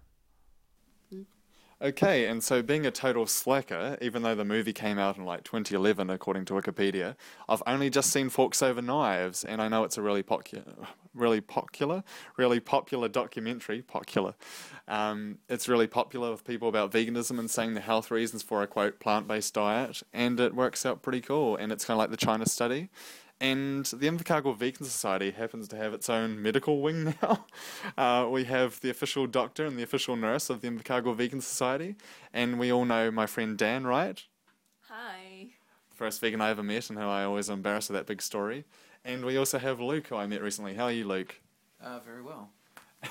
[1.83, 5.43] Okay, and so being a total slacker, even though the movie came out in like
[5.43, 7.17] 2011, according to Wikipedia,
[7.49, 10.63] I've only just seen Forks Over Knives, and I know it's a really popular,
[11.13, 12.05] really popular,
[12.38, 13.81] really popular documentary.
[13.81, 14.36] Popular.
[14.88, 18.67] Um, it's really popular with people about veganism and saying the health reasons for a
[18.67, 21.57] quote plant-based diet, and it works out pretty cool.
[21.57, 22.91] And it's kind of like the China study.
[23.43, 27.45] And the Invercargill Vegan Society happens to have its own medical wing now.
[27.97, 31.97] Uh, we have the official doctor and the official nurse of the Invercargill Vegan Society,
[32.34, 34.23] and we all know my friend Dan, right?
[34.88, 35.47] Hi.
[35.93, 38.63] First vegan I ever met, and how I always embarrass with that big story.
[39.03, 40.75] And we also have Luke, who I met recently.
[40.75, 41.36] How are you, Luke?
[41.84, 42.49] Uh, very well.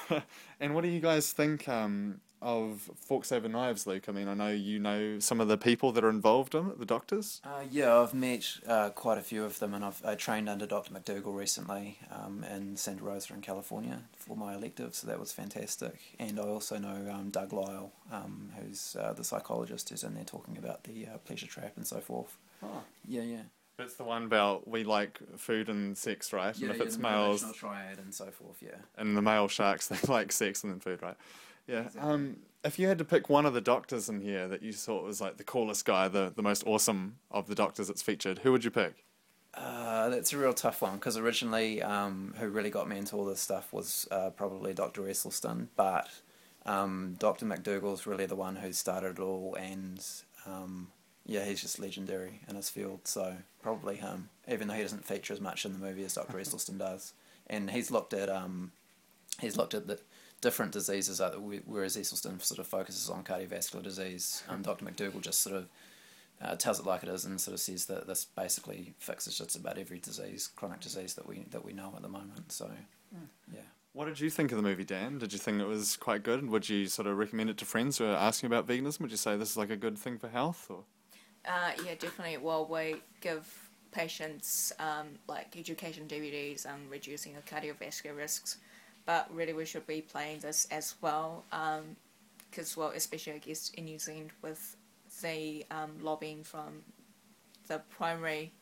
[0.61, 4.09] and what do you guys think um, of Forks Over Knives, Luke?
[4.09, 6.79] I mean, I know you know some of the people that are involved in it,
[6.79, 7.41] the doctors.
[7.45, 10.67] Uh, yeah, I've met uh, quite a few of them, and I've I trained under
[10.67, 10.93] Dr.
[10.93, 15.99] McDougall recently um, in Santa Rosa in California for my elective, so that was fantastic.
[16.19, 20.25] And I also know um, Doug Lisle, um, who's uh, the psychologist who's in there
[20.25, 22.37] talking about the uh, pleasure trap and so forth.
[22.63, 22.83] Oh.
[23.07, 23.43] Yeah, yeah.
[23.79, 26.57] It's the one about we like food and sex, right?
[26.57, 28.77] Yeah, and if yeah, it's the males, triad and so forth, yeah.
[28.97, 31.17] and the male sharks, they like sex and then food, right?
[31.67, 31.89] Yeah.
[31.99, 35.05] Um, if you had to pick one of the doctors in here that you thought
[35.05, 38.53] was like the coolest guy, the, the most awesome of the doctors that's featured, who
[38.53, 39.05] would you pick?
[39.55, 43.25] Uh, that's a real tough one because originally, um, who really got me into all
[43.25, 45.03] this stuff was uh, probably Dr.
[45.03, 46.09] Esselstyn, but
[46.65, 47.45] um, Dr.
[47.45, 50.05] McDougall's really the one who started it all, and
[50.47, 50.89] um,
[51.27, 55.35] yeah, he's just legendary in his field, so probably him, even though he doesn't feature
[55.35, 56.39] as much in the movie as Dr.
[56.39, 57.13] Esselstyn does.
[57.49, 58.73] And he's looked at um,
[59.41, 59.99] he's looked at the
[60.43, 61.23] different diseases,
[61.65, 64.43] whereas Esselstyn sort of focuses on cardiovascular disease.
[64.49, 64.85] Um, Dr.
[64.85, 65.69] McDougall just sort of
[66.43, 69.57] uh, tells it like it is and sort of says that this basically fixes just
[69.57, 72.53] about every disease, chronic disease that we that we know at the moment.
[72.53, 72.71] So,
[73.55, 73.61] yeah.
[73.95, 75.19] What did you think of the movie, Dan?
[75.19, 76.49] Did you think it was quite good?
[76.49, 79.01] Would you sort of recommend it to friends who are asking about veganism?
[79.01, 80.67] Would you say this is like a good thing for health?
[80.71, 80.85] Or
[81.47, 82.39] Uh, yeah, definitely.
[82.39, 83.47] Well, we give
[83.93, 88.57] patients um, like education DVDs on reducing the cardiovascular risks,
[89.07, 91.45] but really we should be playing this as well,
[92.51, 94.77] because well, especially I guess in New Zealand with
[95.23, 96.83] the um, lobbying from
[97.69, 98.53] the primary,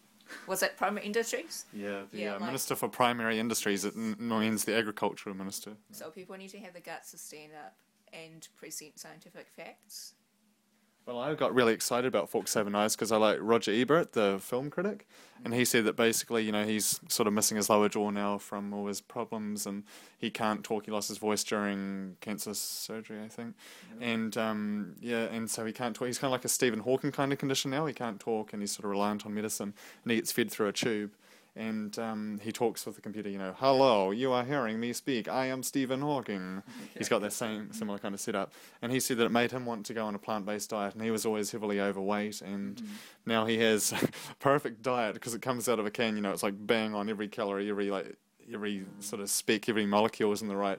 [0.46, 1.64] was it primary industries?
[1.72, 5.72] yeah, the Yeah, uh, like- Minister for Primary Industries, it means the Agricultural Minister.
[5.92, 7.74] So people need to have the guts to stand up
[8.12, 10.14] and present scientific facts.
[11.06, 14.38] Well, I got really excited about Forks Over Knives because I like Roger Ebert, the
[14.40, 15.08] film critic,
[15.44, 18.38] and he said that basically, you know, he's sort of missing his lower jaw now
[18.38, 19.82] from all his problems, and
[20.18, 20.84] he can't talk.
[20.84, 23.54] He lost his voice during cancer surgery, I think,
[24.00, 26.06] and um, yeah, and so he can't talk.
[26.06, 27.86] He's kind of like a Stephen Hawking kind of condition now.
[27.86, 30.68] He can't talk, and he's sort of reliant on medicine, and he gets fed through
[30.68, 31.12] a tube.
[31.56, 35.28] And um, he talks with the computer, you know, hello, you are hearing me speak.
[35.28, 36.62] I am Stephen Hawking.
[36.96, 38.52] He's got that same similar kind of setup.
[38.82, 40.94] And he said that it made him want to go on a plant based diet.
[40.94, 42.40] And he was always heavily overweight.
[42.40, 42.80] And
[43.26, 44.08] now he has a
[44.38, 47.08] perfect diet because it comes out of a can, you know, it's like bang on
[47.08, 48.16] every calorie, every like
[48.52, 50.78] every sort of speck, every molecule is in the right.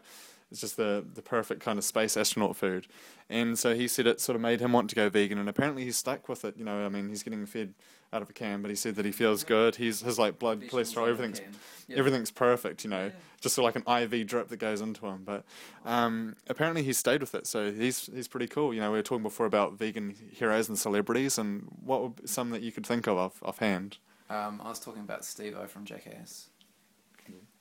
[0.51, 2.87] It's just the the perfect kind of space astronaut food.
[3.29, 5.37] And so he said it sort of made him want to go vegan.
[5.37, 6.57] And apparently he's stuck with it.
[6.57, 7.73] You know, I mean, he's getting fed
[8.11, 9.77] out of a can, but he said that he feels good.
[9.77, 11.41] He's his like blood cholesterol, everything's
[11.89, 12.83] everything's perfect.
[12.83, 15.23] You know, just sort of like an IV drip that goes into him.
[15.23, 15.45] But
[15.85, 18.73] um, apparently he stayed with it, so he's he's pretty cool.
[18.73, 22.27] You know, we were talking before about vegan heroes and celebrities, and what would be
[22.27, 23.97] some that you could think of off offhand?
[24.29, 26.49] Um, I was talking about Steve O from Jackass.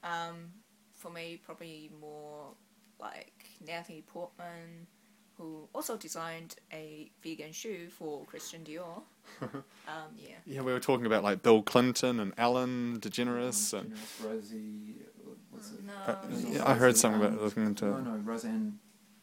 [0.03, 0.53] Um,
[0.95, 2.55] for me, probably more
[3.01, 3.33] like
[3.67, 4.87] Natalie Portman,
[5.37, 9.03] who also designed a vegan shoe for Christian Dior.
[9.43, 9.63] um,
[10.17, 10.35] yeah.
[10.47, 13.95] Yeah, we were talking about like Bill Clinton and Ellen DeGeneres and.
[14.25, 14.97] Rosie,
[15.51, 15.85] what's it?
[15.85, 15.93] No.
[16.07, 16.17] Uh,
[16.51, 18.79] yeah, I heard something about Um, looking into No, no, Roseanne.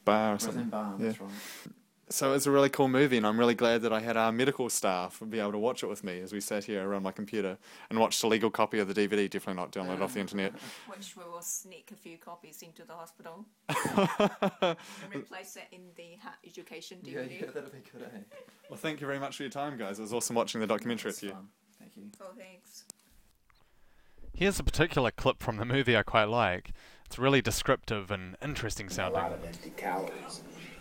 [0.06, 0.70] Bar or Roseanne something.
[0.70, 1.06] Barr, yeah.
[1.08, 1.30] that's right.
[2.10, 4.32] So it was a really cool movie, and I'm really glad that I had our
[4.32, 7.12] medical staff be able to watch it with me as we sat here around my
[7.12, 7.58] computer
[7.90, 9.30] and watched a legal copy of the DVD.
[9.30, 10.54] Definitely not downloaded off the internet.
[10.88, 14.78] Which we will sneak a few copies into the hospital and
[15.14, 17.42] replace it in the heart education DVD.
[17.42, 18.38] yeah, that'd be good, eh?
[18.70, 20.00] Well, thank you very much for your time, guys.
[20.00, 21.36] It was awesome watching the documentary with you.
[21.78, 22.04] Thank you.
[22.22, 22.86] Oh, thanks.
[24.34, 26.72] Here's a particular clip from the movie I quite like.
[27.06, 29.24] It's really descriptive and interesting sounding.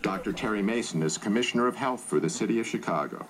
[0.01, 0.31] Dr.
[0.31, 3.27] Terry Mason is Commissioner of Health for the City of Chicago.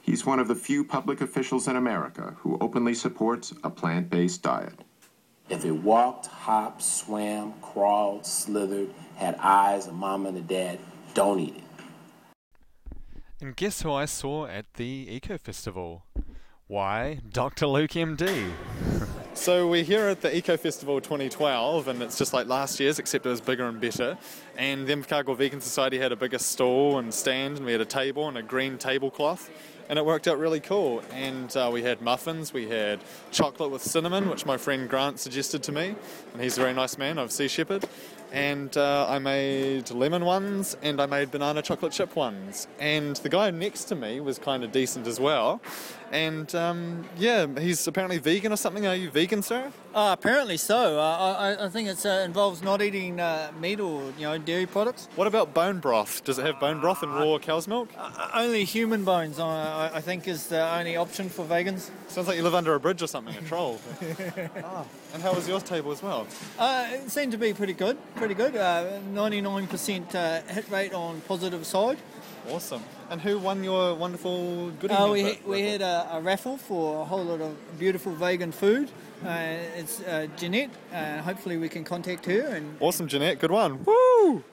[0.00, 4.42] He's one of the few public officials in America who openly supports a plant based
[4.42, 4.74] diet.
[5.48, 10.78] If it walked, hopped, swam, crawled, slithered, had eyes, a mom and a dad,
[11.14, 11.62] don't eat it.
[13.40, 16.04] And guess who I saw at the Eco Festival?
[16.66, 17.66] Why, Dr.
[17.66, 18.50] Luke MD.
[19.38, 23.24] So we're here at the Eco Festival 2012, and it's just like last year's, except
[23.24, 24.18] it was bigger and better.
[24.56, 27.86] And the Invercargill Vegan Society had a bigger stall and stand, and we had a
[27.86, 29.48] table and a green tablecloth,
[29.88, 31.02] and it worked out really cool.
[31.12, 32.98] And uh, we had muffins, we had
[33.30, 35.94] chocolate with cinnamon, which my friend Grant suggested to me,
[36.32, 37.88] and he's a very nice man of Sea Shepherd.
[38.32, 42.66] And uh, I made lemon ones, and I made banana chocolate chip ones.
[42.78, 45.62] And the guy next to me was kind of decent as well.
[46.10, 48.86] And um, yeah, he's apparently vegan or something.
[48.86, 49.70] Are you vegan, sir?
[49.94, 50.98] Uh, apparently so.
[50.98, 54.64] Uh, I, I think it uh, involves not eating uh, meat or you know dairy
[54.66, 55.08] products.
[55.16, 56.24] What about bone broth?
[56.24, 57.90] Does it have bone broth and raw cow's milk?
[57.96, 61.90] Uh, only human bones, I, I- think, is the only option for vegans.
[62.08, 63.78] Sounds like you live under a bridge or something, a troll.
[64.64, 66.26] Ah, and how was your table as well?
[66.58, 68.56] Uh, it seemed to be pretty good, pretty good.
[68.56, 71.98] Uh, 99% uh, hit rate on positive side.
[72.50, 72.82] Awesome.
[73.10, 74.94] And who won your wonderful goodie?
[74.94, 75.48] Uh, we, hamper?
[75.48, 78.90] we had a, a raffle for a whole lot of beautiful vegan food.
[79.24, 80.70] Uh, it's uh, Jeanette.
[80.92, 83.38] Uh, hopefully, we can contact her and Awesome, Jeanette.
[83.38, 83.84] Good one.
[83.84, 84.44] Woo!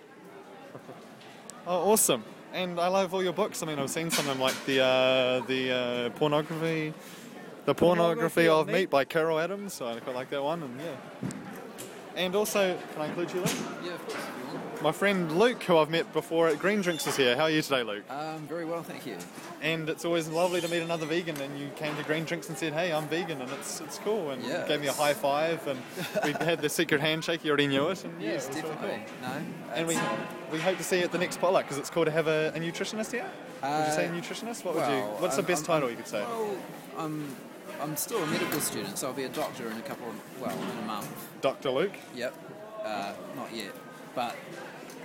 [1.67, 2.23] Oh, awesome.
[2.53, 3.63] And I love all your books.
[3.63, 6.93] I mean, I've seen some of them, like the uh, the uh, pornography,
[7.65, 9.73] the pornography of meat by Carol Adams.
[9.73, 10.63] So I quite like that one.
[10.63, 11.29] And yeah.
[12.15, 13.49] And also, can I include you, Luke?
[13.83, 14.13] Yeah, of course.
[14.15, 14.81] If you want.
[14.83, 17.35] My friend Luke, who I've met before at Green Drinks, is here.
[17.35, 18.03] How are you today, Luke?
[18.09, 19.17] Um, very well, thank you.
[19.61, 21.39] And it's always lovely to meet another vegan.
[21.41, 24.31] And you came to Green Drinks and said, "Hey, I'm vegan," and it's it's cool.
[24.31, 25.79] And Yeah, gave me a high five, and
[26.23, 27.43] we had the secret handshake.
[27.43, 28.03] You already knew it.
[28.03, 29.05] And yeah, Yes, it was really definitely.
[29.21, 29.29] cool.
[29.29, 29.97] No, And we
[30.51, 32.49] we hope to see you at the next potluck because it's cool to have a,
[32.55, 33.25] a nutritionist here.
[33.63, 34.63] would you say a Uh, nutritionist?
[34.65, 34.99] What would you?
[34.99, 36.21] well, What's the best title you could say?
[36.21, 36.55] Well,
[36.97, 37.35] I'm,
[37.81, 40.51] I'm still a medical student, so I'll be a doctor in a couple of, well,
[40.57, 41.27] in a month.
[41.41, 41.71] Dr.
[41.71, 41.93] Luke.
[42.15, 42.33] Yep.
[42.83, 43.73] Uh, not yet,
[44.13, 44.35] but.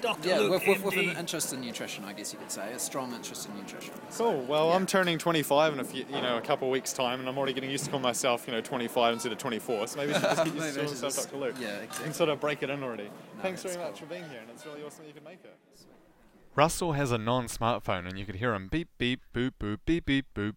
[0.00, 0.28] Dr.
[0.30, 2.78] Yeah, Luke, with, with, with an interest in nutrition, I guess you could say, a
[2.78, 3.92] strong interest in nutrition.
[4.16, 4.40] Cool.
[4.44, 7.28] Well, I'm turning 25 in a few, you know, a couple of weeks' time, and
[7.28, 9.88] I'm already getting used to call myself, you know, 25 instead of 24.
[9.88, 11.36] So maybe I should just get used Maybe to I calling myself Dr.
[11.36, 11.54] Luke.
[11.60, 12.12] yeah, And exactly.
[12.14, 13.04] sort of break it in already.
[13.04, 15.24] No, Thanks very that's much for being here, and it's really awesome that you could
[15.24, 15.54] make it.
[16.56, 20.26] Russell has a non-smartphone and you could hear him beep beep boop boop beep beep
[20.34, 20.54] booping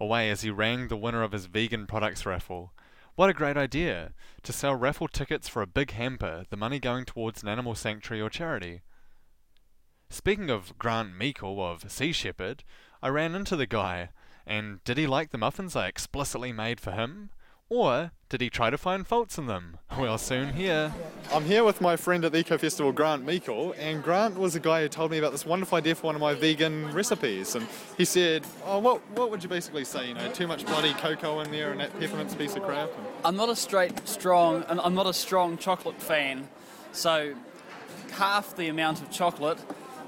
[0.00, 2.72] away as he rang the winner of his vegan products raffle.
[3.14, 4.12] What a great idea!
[4.42, 8.22] To sell raffle tickets for a big hamper, the money going towards an animal sanctuary
[8.22, 8.82] or charity.
[10.08, 12.64] Speaking of Grant Meikle of Sea Shepherd,
[13.02, 14.10] I ran into the guy,
[14.46, 17.30] and did he like the muffins I explicitly made for him?
[17.68, 19.76] Or Did he try to find faults in them?
[19.98, 20.90] We'll soon hear.
[21.34, 24.58] I'm here with my friend at the Eco Festival, Grant Meikle, and Grant was the
[24.58, 27.54] guy who told me about this wonderful idea for one of my vegan recipes.
[27.54, 27.66] And
[27.98, 30.08] he said, "Oh, what what would you basically say?
[30.08, 32.88] You know, too much bloody cocoa in there and that peppermint's a piece of crap."
[32.96, 34.64] And I'm not a straight strong.
[34.66, 36.48] and I'm not a strong chocolate fan,
[36.92, 37.34] so
[38.12, 39.58] half the amount of chocolate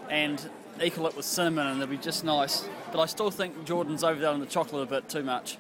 [0.09, 0.49] and
[0.83, 2.67] equal it with cinnamon, and it'll be just nice.
[2.91, 5.59] But I still think Jordan's over there on the chocolate a bit too much.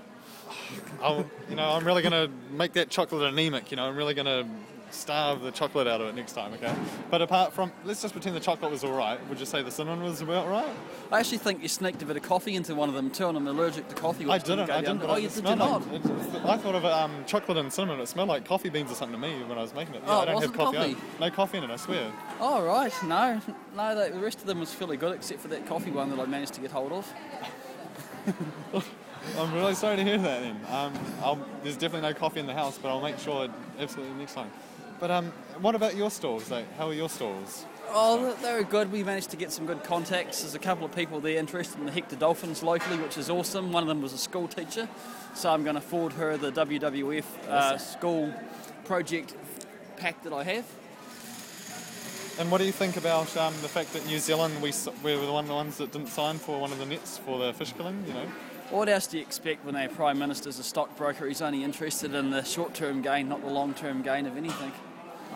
[1.02, 3.70] I'll, you know, I'm really gonna make that chocolate anemic.
[3.70, 4.48] You know, I'm really gonna
[4.90, 6.52] starve the chocolate out of it next time.
[6.52, 6.72] Okay.
[7.10, 9.18] But apart from, let's just pretend the chocolate was all right.
[9.28, 10.68] Would you say the cinnamon was about right?
[11.10, 13.36] I actually think you sneaked a bit of coffee into one of them too, and
[13.36, 14.24] I'm allergic to coffee.
[14.28, 14.70] I didn't.
[14.70, 15.02] I didn't.
[15.02, 15.58] Oh, you did not.
[15.58, 17.98] like- it- it- I thought of um, chocolate and cinnamon.
[18.00, 20.02] It smelled like coffee beans or something to me when I was making it.
[20.06, 20.94] Yeah, Oh, I don't wasn't have coffee.
[20.94, 20.96] coffee?
[21.20, 21.70] No coffee in it.
[21.70, 22.12] I swear.
[22.40, 23.40] Oh right, no,
[23.76, 24.10] no.
[24.10, 26.54] The rest of them was fairly good, except for that coffee one that I managed
[26.54, 27.12] to get hold of.
[29.36, 30.40] I'm really sorry to hear that.
[30.42, 34.14] Then um, I'll, there's definitely no coffee in the house, but I'll make sure absolutely
[34.18, 34.50] next time.
[35.00, 36.50] But um, what about your stalls?
[36.50, 37.64] Like, how are your stalls?
[37.90, 38.90] Oh, they- were good.
[38.92, 40.42] We managed to get some good contacts.
[40.42, 43.72] There's a couple of people there interested in the Hector Dolphins locally, which is awesome.
[43.72, 44.88] One of them was a school teacher,
[45.34, 48.32] so I'm going to forward her the WWF uh, school
[48.84, 49.34] project
[49.96, 50.64] pack that I have.
[52.38, 54.72] And what do you think about um, the fact that New Zealand we
[55.04, 57.18] we were the one of the ones that didn't sign for one of the nets
[57.18, 58.02] for the fish killing?
[58.08, 58.26] You know.
[58.70, 61.26] What else do you expect when a prime minister's a stockbroker?
[61.26, 64.72] He's only interested in the short-term gain, not the long-term gain of anything.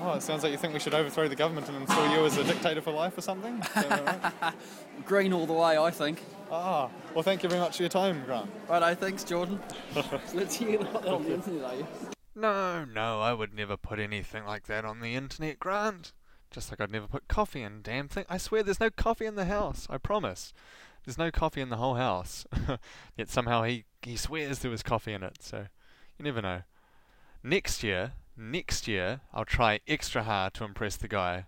[0.00, 2.36] Oh, it sounds like you think we should overthrow the government and install you as
[2.36, 3.62] a dictator for life or something.
[3.76, 4.32] Right?
[5.04, 6.22] Green all the way, I think.
[6.50, 8.48] Ah, well, thank you very much for your time, Grant.
[8.68, 9.60] Righto, thanks, Jordan.
[10.34, 11.86] Let's hear that on the internet, are you?
[12.34, 16.12] No, no, I would never put anything like that on the internet, Grant.
[16.50, 18.24] Just like I'd never put coffee in damn thing.
[18.28, 19.86] I swear there's no coffee in the house.
[19.90, 20.54] I promise.
[21.08, 22.46] There's no coffee in the whole house.
[23.16, 25.64] Yet somehow he, he swears there was coffee in it, so
[26.18, 26.64] you never know.
[27.42, 31.46] Next year, next year, I'll try extra hard to impress the guy.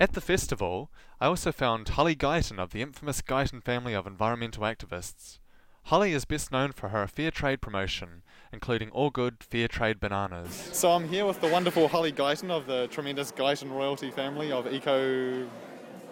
[0.00, 4.64] At the festival, I also found Holly Guyton of the infamous Guyton family of environmental
[4.64, 5.38] activists.
[5.84, 10.70] Holly is best known for her fair trade promotion, including all good fair trade bananas.
[10.72, 14.66] So I'm here with the wonderful Holly Guyton of the tremendous Guyton royalty family of
[14.66, 15.48] Eco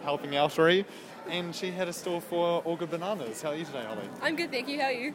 [0.04, 0.84] Helping Outery,
[1.28, 3.42] and she had a store for good bananas.
[3.42, 4.08] How are you today, Holly?
[4.22, 4.78] I'm good, thank you.
[4.80, 5.14] How are you?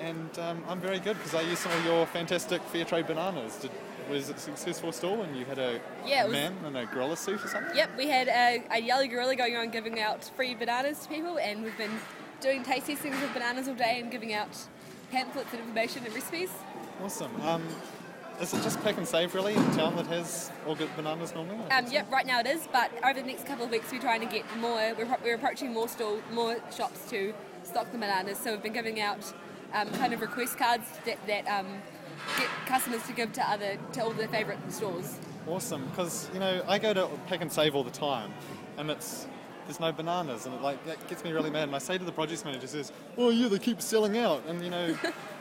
[0.00, 3.56] And um, I'm very good because I used some of your fantastic fair trade bananas.
[3.56, 3.70] Did,
[4.10, 7.16] was it a successful store and you had a Yeah, was- man in a gorilla
[7.16, 7.74] suit or something?
[7.76, 11.38] Yep, we had a, a yellow gorilla going around giving out free bananas to people,
[11.38, 11.98] and we've been
[12.40, 14.48] doing taste testings of bananas all day and giving out
[15.10, 16.50] pamphlets and information and recipes.
[17.02, 17.30] Awesome.
[17.42, 17.62] Um,
[18.40, 21.58] is it just Pak'nSave really in town that has all good bananas normally?
[21.70, 24.20] Um, yep, right now it is, but over the next couple of weeks we're trying
[24.20, 24.94] to get more.
[24.96, 28.38] We're, we're approaching more stall, more shops to stock the bananas.
[28.38, 29.32] So we've been giving out
[29.72, 31.66] um, kind of request cards that, that um,
[32.38, 35.18] get customers to give to other to all their favourite stores.
[35.46, 38.32] Awesome, because you know I go to Pak'nSave all the time,
[38.78, 39.26] and it's
[39.66, 41.64] there's no bananas, and it like that gets me really mad.
[41.64, 44.62] And I say to the produce manager, says, "Oh yeah, they keep selling out," and
[44.62, 44.96] you know,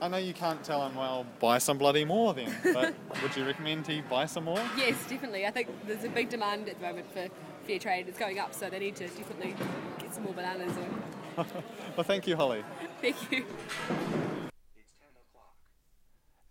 [0.00, 2.54] I know you can't tell him, well, buy some bloody more then.
[2.62, 4.62] But would you recommend he buy some more?
[4.76, 5.46] Yes, definitely.
[5.46, 7.28] I think there's a big demand at the moment for
[7.66, 8.06] fair trade.
[8.08, 9.54] It's going up, so they need to definitely
[9.98, 10.76] get some more bananas.
[10.76, 11.46] Or...
[11.96, 12.64] well, thank you, Holly.
[13.00, 13.44] Thank you.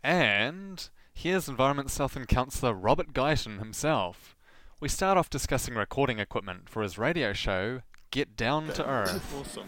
[0.04, 4.36] And here's Environment Southland Councillor Robert Guyton himself.
[4.80, 7.82] We start off discussing recording equipment for his radio show,
[8.12, 9.34] Get Down to Earth.
[9.38, 9.68] Awesome.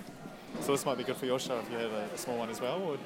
[0.61, 2.61] So this might be good for your show if you have a, small one as
[2.61, 2.79] well.
[2.81, 2.97] Or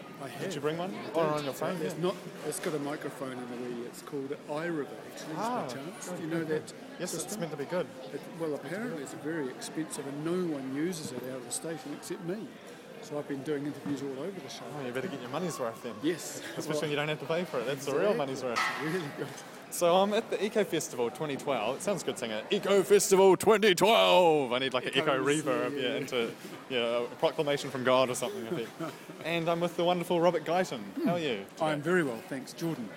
[0.42, 0.94] did you bring one?
[1.16, 1.34] I Or did.
[1.34, 1.78] on your phone?
[1.82, 2.04] It's yeah.
[2.04, 2.16] not.
[2.48, 3.86] It's got a microphone in the wee.
[3.86, 4.32] It's called.
[4.50, 4.86] Actually,
[5.38, 6.74] Ah, good, Do you know good, that?
[7.00, 7.28] Yes, system?
[7.28, 7.88] it's meant to be good.
[8.14, 11.94] It, well, apparently it's very expensive, and no one uses it out of the station
[11.96, 12.48] except me.
[13.02, 14.64] So I've been doing interviews all over the show.
[14.82, 15.94] Oh, you better get your money's worth then.
[16.02, 16.42] Yes.
[16.58, 17.66] Especially when you don't have to pay for it.
[17.66, 18.60] That's the real money's worth.
[18.84, 19.28] Really good.
[19.74, 21.78] So I'm at the Eco Festival 2012.
[21.78, 22.46] It sounds good saying it.
[22.52, 24.54] Eco Festival 2012.
[24.54, 26.30] I need like an echo reverb, yeah, into
[26.70, 28.46] yeah, a proclamation from God or something.
[28.46, 28.70] I think.
[29.26, 30.80] and I'm with the wonderful Robert Guyton.
[31.04, 31.44] How are you?
[31.60, 32.88] I'm very well, thanks, Jordan.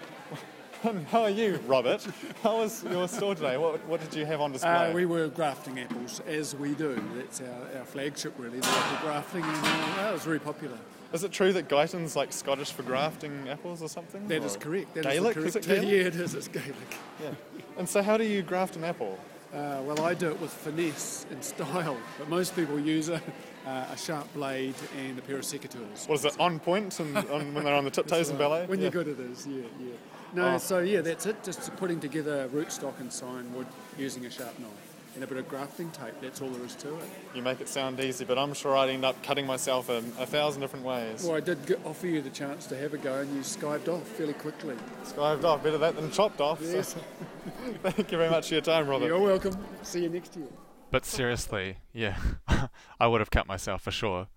[1.10, 2.06] How are you, Robert?
[2.42, 3.56] How was your store today?
[3.56, 4.90] What, what did you have on display?
[4.90, 7.02] Uh, we were grafting apples, as we do.
[7.16, 10.76] That's our, our flagship, really, the apple grafting, and uh, that was very popular.
[11.12, 14.26] Is it true that Guyton's like Scottish for grafting apples or something?
[14.28, 14.94] That is Or correct.
[14.94, 15.34] That is Gaelic?
[15.34, 15.84] correct- it Gaelic?
[15.88, 16.34] Yeah, it is.
[16.34, 16.96] It's Gaelic.
[17.22, 17.30] Yeah.
[17.78, 19.18] And so, how do you graft an apple?
[19.54, 23.22] Uh, well, I do it with finesse and style, but most people use a,
[23.66, 26.08] uh, a sharp blade and a pair of secateurs.
[26.08, 28.66] Was it on point and on, when they're on the tiptoes and ballet?
[28.66, 28.84] When Yeah.
[28.84, 29.46] you're good, at it is.
[29.46, 29.92] Yeah, yeah.
[30.34, 30.58] No, Oh.
[30.58, 31.42] so yeah, that's it.
[31.44, 34.85] Just putting together rootstock and scion wood using a sharp knife.
[35.16, 36.14] And a bit of grafting tape.
[36.22, 37.04] That's all there is to it.
[37.34, 40.26] You make it sound easy, but I'm sure I'd end up cutting myself in a
[40.26, 41.24] thousand different ways.
[41.24, 43.88] Well, I did g offer you the chance to have a go, and you skived
[43.88, 44.76] off fairly quickly.
[45.04, 46.62] Skived off, better that than chopped off.
[46.62, 46.94] so- Yes.
[47.82, 49.06] Thank you very much for your time, Robert.
[49.06, 49.56] You're welcome.
[49.82, 50.46] See you next year.
[50.90, 52.16] But seriously, yeah,
[53.00, 54.28] I would have cut myself for sure.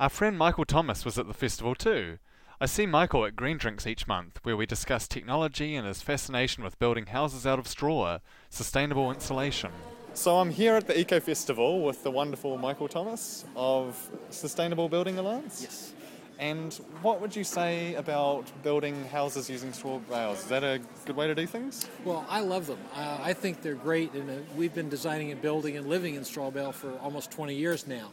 [0.00, 2.18] Our friend Michael Thomas was at the festival too.
[2.60, 6.62] I see Michael at Green Drinks each month, where we discuss technology and his fascination
[6.62, 9.72] with building houses out of straw, sustainable insulation.
[10.14, 15.18] So I'm here at the Eco Festival with the wonderful Michael Thomas of Sustainable Building
[15.18, 15.62] Alliance.
[15.62, 15.94] Yes.
[16.38, 20.38] And what would you say about building houses using straw bales?
[20.38, 21.88] Is that a good way to do things?
[22.04, 22.78] Well, I love them.
[22.94, 26.24] Uh, I think they're great, and uh, we've been designing and building and living in
[26.24, 28.10] straw bale for almost 20 years now.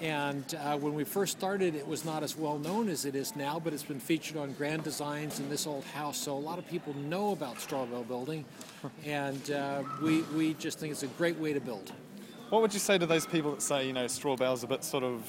[0.00, 3.36] And uh, when we first started, it was not as well known as it is
[3.36, 6.18] now, but it's been featured on Grand Designs in this old house.
[6.18, 8.44] So a lot of people know about straw bale building,
[9.04, 11.92] and uh, we, we just think it's a great way to build.
[12.50, 14.84] What would you say to those people that say, you know, straw bale's a bit
[14.84, 15.28] sort of,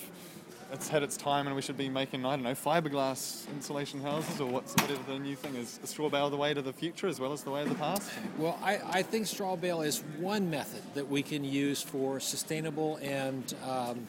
[0.74, 4.42] it's had its time and we should be making, I don't know, fiberglass insulation houses
[4.42, 5.80] or what's whatever the new thing is?
[5.82, 7.76] Is straw bale the way to the future as well as the way of the
[7.76, 8.12] past?
[8.38, 13.00] Well, I, I think straw bale is one method that we can use for sustainable
[13.02, 14.06] and um,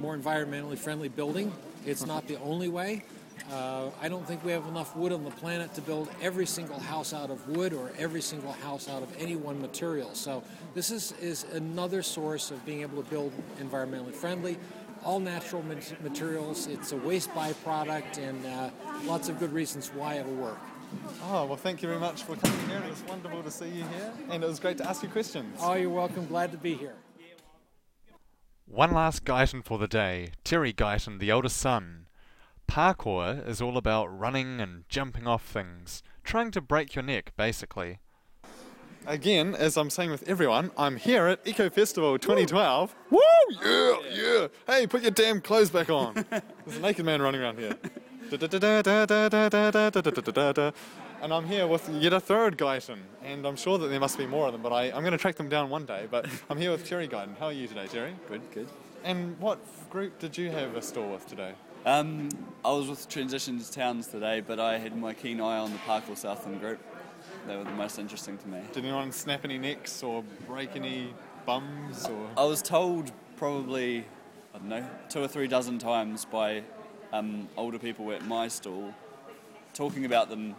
[0.00, 1.52] more environmentally friendly building.
[1.86, 3.04] It's not the only way.
[3.52, 6.78] Uh, I don't think we have enough wood on the planet to build every single
[6.78, 10.14] house out of wood or every single house out of any one material.
[10.14, 10.42] So
[10.74, 14.56] this is, is another source of being able to build environmentally friendly,
[15.04, 16.66] all natural mat- materials.
[16.66, 18.70] It's a waste byproduct and uh,
[19.04, 20.58] lots of good reasons why it'll work.
[21.24, 22.82] Oh, well, thank you very much for coming here.
[22.84, 25.58] It was wonderful to see you here and it was great to ask you questions.
[25.60, 26.26] Oh, you're welcome.
[26.26, 26.94] Glad to be here.
[28.70, 30.28] One last Guyton for the day.
[30.44, 32.06] Terry Guyton, the eldest son.
[32.68, 37.98] Parkour is all about running and jumping off things, trying to break your neck, basically.
[39.08, 42.94] Again, as I'm saying with everyone, I'm here at Eco Festival 2012.
[43.10, 43.18] Woo!
[43.60, 44.46] Yeah, yeah.
[44.68, 46.14] Hey, put your damn clothes back on.
[46.30, 47.76] There's a naked man running around here.
[51.22, 54.26] and I'm here with yet a third Guyton, and I'm sure that there must be
[54.26, 56.06] more of them, but I, am going to track them down one day.
[56.10, 57.36] But I'm here with Terry Guyton.
[57.38, 58.14] How are you today, Terry?
[58.28, 58.68] Good, good.
[59.04, 59.58] And what
[59.90, 61.52] group did you have a store with today?
[61.86, 62.28] Um,
[62.64, 66.16] I was with Transitions Towns today, but I had my keen eye on the Parkour
[66.16, 66.78] Southland group.
[67.46, 68.60] They were the most interesting to me.
[68.72, 71.14] Did anyone snap any necks or break any
[71.46, 72.06] bums?
[72.06, 74.04] Or I was told probably
[74.54, 76.62] I don't know two or three dozen times by
[77.12, 78.94] um, older people at my stall
[79.72, 80.54] talking about them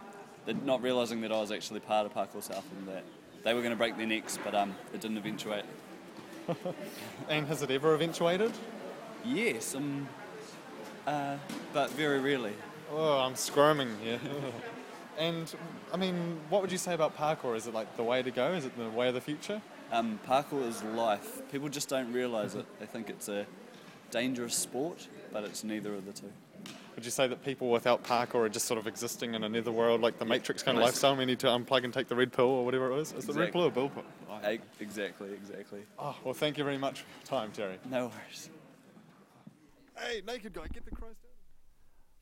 [0.46, 3.04] not realising that I was actually part of Parkour South and that
[3.44, 5.64] they were going to break their necks, but um, it didn't eventuate.
[7.28, 8.52] and has it ever eventuated?
[9.24, 10.08] Yes, um,
[11.06, 11.36] uh,
[11.72, 12.54] but very rarely.
[12.90, 14.20] Oh, I'm squirming here.
[15.18, 15.52] and
[15.92, 17.56] I mean, what would you say about parkour?
[17.56, 18.52] Is it like the way to go?
[18.52, 19.62] Is it the way of the future?
[19.92, 21.42] Um, parkour is life.
[21.50, 22.66] People just don't realise it.
[22.80, 23.46] They think it's a
[24.10, 26.32] dangerous sport, but it's neither of the two.
[26.94, 30.02] Would you say that people without parkour are just sort of existing in another world,
[30.02, 31.16] like the Matrix kind of lifestyle?
[31.16, 33.12] We need to unplug and take the red pill or whatever it was.
[33.12, 33.28] is.
[33.28, 34.04] Is it red pill or bill pill?
[34.50, 35.80] E- Exactly, exactly.
[35.98, 37.78] Oh, well, thank you very much for your time, Terry.
[37.90, 38.50] No worries.
[39.98, 41.30] Hey, naked guy, get the crows down.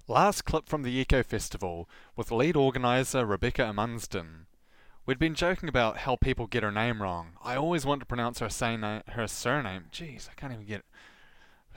[0.09, 4.47] Last clip from the Eco Festival with lead organiser Rebecca Amundsden.
[5.07, 7.31] We'd been joking about how people get her name wrong.
[7.43, 9.85] I always want to pronounce her, say na- her surname.
[9.93, 10.85] Jeez, I can't even get her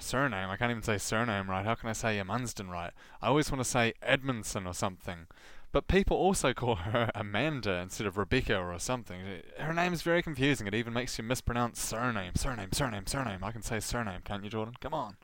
[0.03, 0.49] surname.
[0.49, 1.65] I can't even say surname right.
[1.65, 2.91] How can I say Amundsden right?
[3.21, 5.27] I always want to say Edmondson or something.
[5.71, 9.19] But people also call her Amanda instead of Rebecca or something.
[9.57, 10.67] Her name is very confusing.
[10.67, 13.43] It even makes you mispronounce surname, surname, surname, surname.
[13.43, 14.75] I can say surname, can't you, Jordan?
[14.79, 15.17] Come on.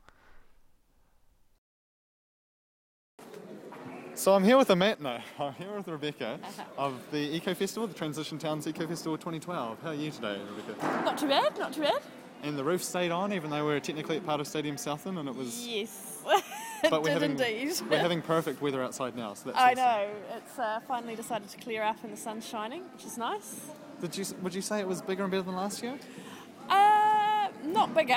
[4.14, 5.22] So I'm here with Amanda.
[5.38, 6.38] No, I'm here with Rebecca
[6.76, 9.82] of the Eco Festival, the Transition Towns Eco Festival 2012.
[9.82, 11.02] How are you today, Rebecca?
[11.04, 12.02] Not too bad, not too bad.
[12.42, 15.28] And the roof stayed on, even though we're technically at part of Stadium Southland, and
[15.28, 15.66] it was.
[15.66, 16.18] Yes,
[16.82, 17.72] But it we're did having, indeed.
[17.90, 19.76] We're having perfect weather outside now, so that's I awesome.
[19.76, 20.08] know.
[20.36, 23.66] It's uh, finally decided to clear up and the sun's shining, which is nice.
[24.00, 25.98] Did you, would you say it was bigger and better than last year?
[26.70, 28.14] Uh, not bigger.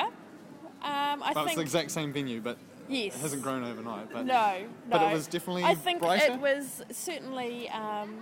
[0.81, 2.57] Um, I well, it's the exact same venue, but
[2.87, 3.15] Yes.
[3.15, 4.11] it hasn't grown overnight.
[4.11, 4.67] But no, no.
[4.89, 6.33] But it was definitely I think brighter.
[6.33, 7.69] it was certainly.
[7.69, 8.19] Um,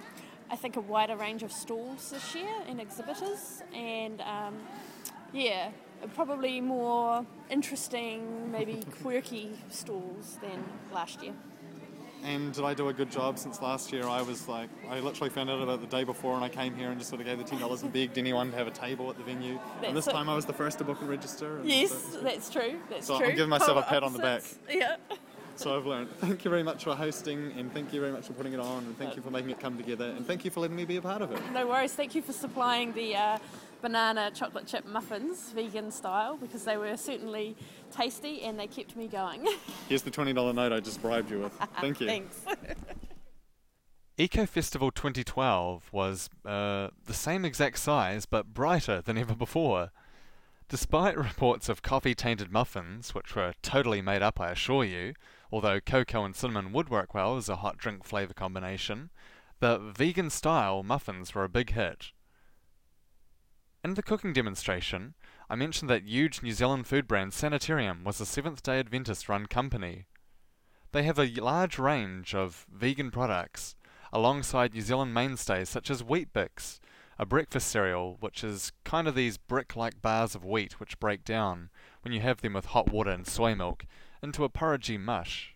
[0.49, 4.55] I think a wider range of stalls this year and exhibitors, and um,
[5.33, 5.69] yeah,
[6.09, 11.33] probably more interesting, maybe quirky stalls than last year.
[12.23, 14.05] And did I do a good job since last year?
[14.05, 16.91] I was like, I literally found out about the day before, and I came here
[16.91, 19.09] and just sort of gave the ten dollars and begged anyone to have a table
[19.09, 19.57] at the venue.
[19.83, 21.57] and this That's time I was the first to book and register.
[21.57, 22.75] and Yes, so- that's true.
[22.91, 24.43] That's So I'm giving myself a Polar pat on the back.
[24.69, 24.97] Yeah.
[25.55, 26.09] So I've learned.
[26.17, 28.83] Thank you very much for hosting, and thank you very much for putting it on,
[28.85, 30.97] and thank you for making it come together, and thank you for letting me be
[30.97, 31.39] a part of it.
[31.51, 31.93] No worries.
[31.93, 33.37] Thank you for supplying the uh,
[33.81, 37.55] banana chocolate chip muffins, vegan style, because they were certainly
[37.91, 39.47] tasty and they kept me going.
[39.89, 41.53] Here's the $20 note I just bribed you with.
[41.79, 42.07] Thank you.
[42.07, 42.45] Thanks.
[44.17, 49.91] Eco Festival 2012 was uh, the same exact size but brighter than ever before.
[50.69, 55.15] Despite reports of coffee tainted muffins, which were totally made up, I assure you,
[55.51, 59.09] although cocoa and cinnamon would work well as a hot drink flavour combination,
[59.59, 62.11] the vegan style muffins were a big hit.
[63.83, 65.15] In the cooking demonstration,
[65.49, 69.47] I mentioned that huge New Zealand food brand Sanitarium was a Seventh day Adventist run
[69.47, 70.05] company.
[70.91, 73.75] They have a large range of vegan products
[74.13, 76.79] alongside New Zealand mainstays such as Weet-Bix,
[77.17, 81.23] a breakfast cereal which is kind of these brick like bars of wheat which break
[81.23, 81.71] down
[82.03, 83.87] when you have them with hot water and soy milk
[84.21, 85.55] into a porridgey mush.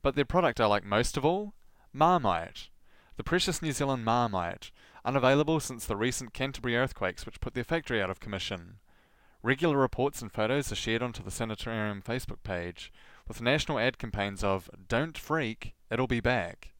[0.00, 1.52] But their product I like most of all
[1.92, 2.70] Marmite,
[3.18, 4.70] the precious New Zealand Marmite,
[5.04, 8.76] unavailable since the recent Canterbury earthquakes which put their factory out of commission.
[9.42, 12.90] Regular reports and photos are shared onto the Sanitarium Facebook page,
[13.28, 16.70] with national ad campaigns of Don't Freak, It'll Be Back.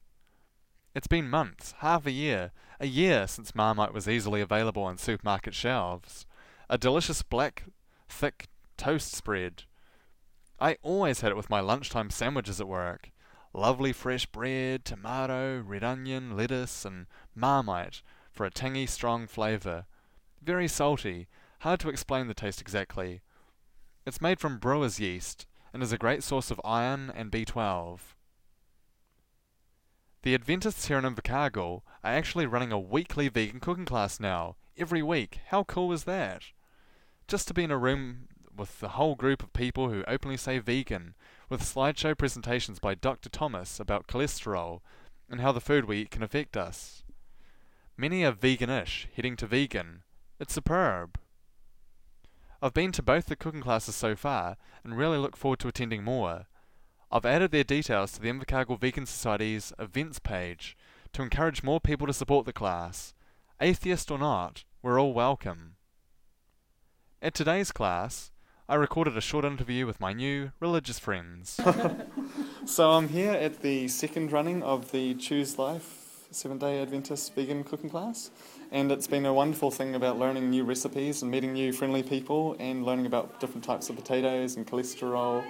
[0.95, 5.53] It's been months, half a year, a year since Marmite was easily available on supermarket
[5.53, 6.25] shelves.
[6.69, 7.65] A delicious black,
[8.09, 8.47] thick
[8.77, 9.63] toast spread.
[10.59, 13.11] I always had it with my lunchtime sandwiches at work.
[13.53, 17.05] Lovely fresh bread, tomato, red onion, lettuce, and
[17.35, 18.01] Marmite
[18.35, 19.85] for a tangy, strong flavour.
[20.43, 21.27] Very salty,
[21.59, 23.21] hard to explain the taste exactly.
[24.05, 27.99] It's made from brewer's yeast and is a great source of iron and B12.
[30.23, 35.01] The Adventists here in Invercargill are actually running a weekly vegan cooking class now, every
[35.01, 35.39] week.
[35.47, 36.43] How cool is that?
[37.27, 40.59] Just to be in a room with the whole group of people who openly say
[40.59, 41.15] vegan,
[41.49, 43.29] with slideshow presentations by Dr.
[43.29, 44.81] Thomas about cholesterol
[45.29, 47.03] and how the food we eat can affect us.
[47.97, 50.03] Many are veganish, heading to vegan.
[50.37, 51.17] It's superb.
[52.61, 56.03] I've been to both the cooking classes so far and really look forward to attending
[56.03, 56.47] more.
[57.09, 60.75] I've added their details to the Invercargill Vegan Society's events page
[61.13, 63.13] to encourage more people to support the class.
[63.61, 65.75] Atheist or not, we're all welcome.
[67.21, 68.31] At today's class,
[68.67, 71.59] I recorded a short interview with my new religious friends.
[72.65, 77.63] So I'm here at the second running of the Choose Life Seven Day Adventist Vegan
[77.63, 78.31] Cooking Class,
[78.71, 82.55] and it's been a wonderful thing about learning new recipes and meeting new friendly people
[82.59, 85.43] and learning about different types of potatoes and cholesterol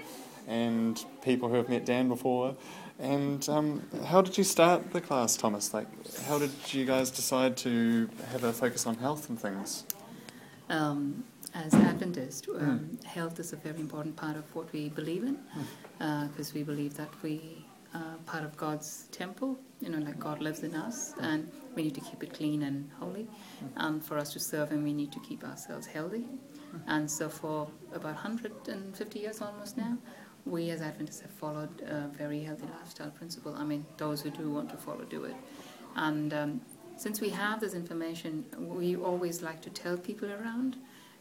[0.48, 2.56] and people who have met Dan before.
[3.00, 5.74] And um, how did you start the class, Thomas?
[5.74, 5.88] Like,
[6.28, 9.86] how did you guys decide to have a focus on health and things?
[10.70, 11.24] Um,
[11.54, 15.38] as Adventist, um, health is a very important part of what we believe in
[16.30, 17.65] because we believe that we
[17.96, 21.96] are part of God's temple, you know, like God lives in us, and we need
[21.96, 23.28] to keep it clean and holy.
[23.76, 26.26] And for us to serve Him, we need to keep ourselves healthy.
[26.88, 29.98] And so, for about 150 years almost now,
[30.46, 33.56] we as Adventists have followed a very healthy lifestyle principle.
[33.56, 35.36] I mean, those who do want to follow do it.
[35.96, 36.62] And um,
[36.98, 40.78] since we have this information, we always like to tell people around.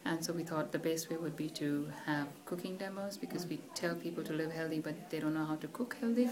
[0.07, 3.59] And so we thought the best way would be to have cooking demos because we
[3.75, 6.29] tell people to live healthy, but they don't know how to cook healthy.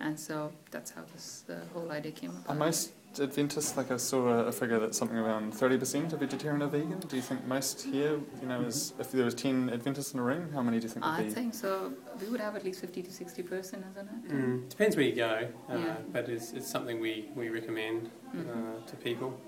[0.00, 4.28] And so that's how this the whole idea came Are most Adventists, like I saw
[4.28, 7.00] a, a figure that's something around 30% are vegetarian or vegan.
[7.00, 10.22] Do you think most here, you know, is, if there was 10 Adventists in a
[10.22, 11.30] room, how many do you think would I be?
[11.30, 11.94] think so.
[12.20, 14.30] We would have at least 50 to 60 percent, isn't it?
[14.30, 15.96] Mm, depends where you go, uh, Yeah.
[16.12, 18.86] but it's, it's something we, we recommend uh, Mhm.
[18.86, 19.40] to people.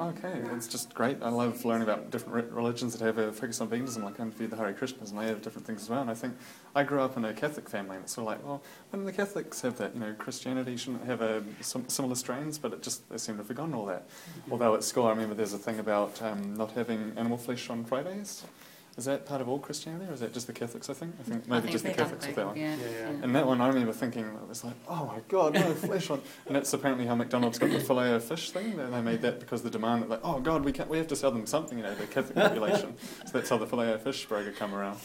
[0.00, 1.18] Okay, it's just great.
[1.22, 4.02] I love learning about different re- religions that have a focus on veganism.
[4.02, 6.00] Like I interviewed the Hare Krishnas, and they have different things as well.
[6.00, 6.36] And I think
[6.74, 9.12] I grew up in a Catholic family, and it's sort of like, well, when the
[9.12, 13.06] Catholics have that, you know, Christianity shouldn't have a sim- similar strains, but it just
[13.10, 14.08] they seem to have forgotten all that.
[14.50, 17.84] Although at school, I remember there's a thing about um, not having animal flesh on
[17.84, 18.44] Fridays.
[18.96, 20.90] Is that part of all Christianity, or is that just the Catholics?
[20.90, 21.14] I think.
[21.18, 22.56] I think I maybe think just the Catholics with that one.
[22.56, 23.08] yeah, Yeah, yeah.
[23.22, 26.20] And that one, I remember thinking, it was like, oh my god, no flesh on.
[26.46, 28.76] And that's apparently how McDonald's got the filet of fish thing.
[28.76, 31.06] They they made that because the demand, that like, oh god, we can't, we have
[31.08, 32.94] to sell them something, you know, the Catholic population.
[33.26, 34.98] so that's how the filet of fish burger come around.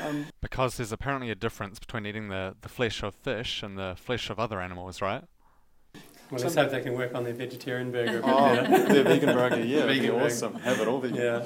[0.00, 3.94] Um, Because there's apparently a difference between eating the, the flesh of fish and the
[3.96, 5.24] flesh of other animals, right?
[6.30, 8.20] Well, let's hope they can work on their vegetarian burger.
[8.20, 8.92] a bit Oh, better.
[8.94, 10.24] their vegan burger, yeah, it'd be Vegan burger.
[10.24, 10.54] awesome.
[10.60, 11.16] Have it all vegan.
[11.16, 11.44] Yeah.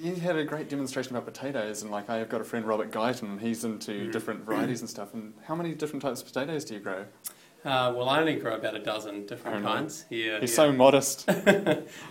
[0.00, 3.22] You had a great demonstration about potatoes, and like I've got a friend Robert Guyton,
[3.24, 4.12] and he's into Mm.
[4.12, 5.14] different varieties and stuff.
[5.14, 7.04] And how many different types of potatoes do you grow?
[7.64, 10.04] Uh, well, I only grow about a dozen different kinds.
[10.08, 10.56] Yeah, He's yeah.
[10.56, 11.26] so modest.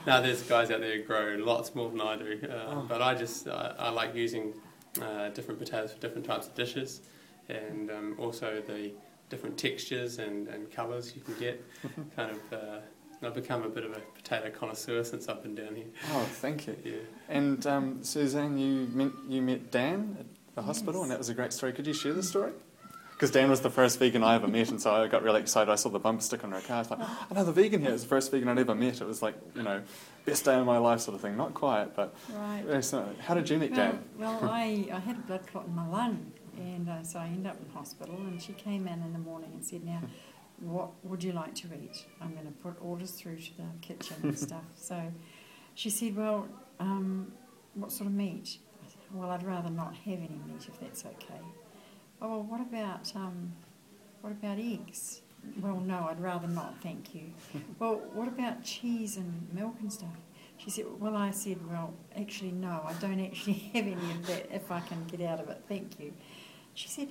[0.06, 2.40] no, there's guys out there who grow lots more than I do.
[2.44, 2.86] Uh, Oh.
[2.90, 4.54] But I just uh, I like using
[5.02, 7.02] uh, different potatoes for different types of dishes,
[7.50, 8.92] and um, also the
[9.30, 11.64] different textures and, and colours you can get.
[12.16, 12.80] kind of uh,
[13.24, 15.86] I've become a bit of a potato connoisseur since I've been down here.
[16.12, 16.76] Oh, thank you.
[16.84, 16.94] Yeah.
[17.30, 21.34] And um, Suzanne, you met, you met Dan at the hospital, and that was a
[21.34, 21.74] great story.
[21.74, 22.52] Could you share the story?
[23.14, 25.72] Because Dan was the first vegan I ever met, and so I got really excited.
[25.72, 26.76] I saw the bumper sticker on her car.
[26.76, 27.92] I was like, oh, another vegan here.
[27.92, 29.00] It was the first vegan I'd ever met.
[29.00, 29.82] It was like, you know,
[30.26, 31.38] best day of my life sort of thing.
[31.38, 32.64] Not quite, but Right.
[32.66, 33.14] very similar.
[33.22, 34.04] How did you meet well, Dan?
[34.20, 37.48] Well, I, I had a blood clot in my lung, and uh, so I ended
[37.48, 38.16] up in hospital.
[38.18, 40.02] And she came in in the morning and said, "Now,
[40.60, 42.06] what would you like to eat?
[42.22, 45.12] I'm going to put orders through to the kitchen and stuff." So
[45.74, 46.48] she said, "Well,
[46.80, 47.32] um,
[47.74, 51.06] what sort of meat?" I said, "Well, I'd rather not have any meat if that's
[51.06, 51.42] okay."
[52.22, 53.54] Oh, well, what about um,
[54.22, 55.22] what about eggs?
[55.62, 57.32] Well, no, I'd rather not, thank you.
[57.80, 60.18] well, what about cheese and milk and stuff?
[60.58, 64.48] She said, Well, I said, Well, actually, no, I don't actually have any of that
[64.52, 66.14] if I can get out of it, thank you.
[66.74, 67.10] She said,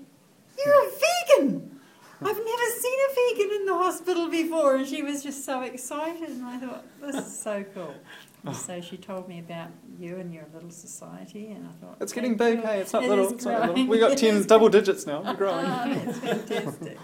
[0.65, 1.74] You're a vegan!
[2.21, 4.77] I've never seen a vegan in the hospital before.
[4.77, 7.95] And she was just so excited, and I thought, This is so cool.
[8.45, 12.12] And so she told me about you and your little society, and I thought, It's
[12.12, 13.33] getting "Thank big, you." hey, it's not It little.
[13.33, 13.87] It's not little.
[13.87, 15.23] We got It 10 double digits now.
[15.23, 15.65] We're growing.
[15.67, 16.99] Oh, that's fantastic.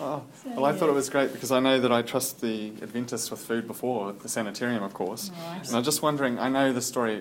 [0.00, 2.68] Oh, So, well, I thought it was great because I know that I trust the
[2.82, 5.30] Adventists with food before the sanitarium, of course.
[5.30, 5.66] Right.
[5.66, 6.38] And I'm just wondering.
[6.38, 7.16] I know the story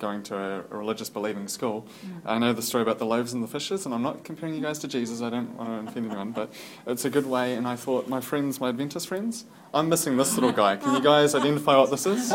[0.00, 1.86] going to a, a religious believing school.
[2.04, 2.22] Mm.
[2.24, 4.60] I know the story about the loaves and the fishes, and I'm not comparing you
[4.60, 5.22] guys to Jesus.
[5.22, 6.52] I don't want to offend anyone, but
[6.86, 7.54] it's a good way.
[7.54, 10.76] And I thought my friends, my Adventist friends, I'm missing this little guy.
[10.76, 12.32] Can you guys identify what this is?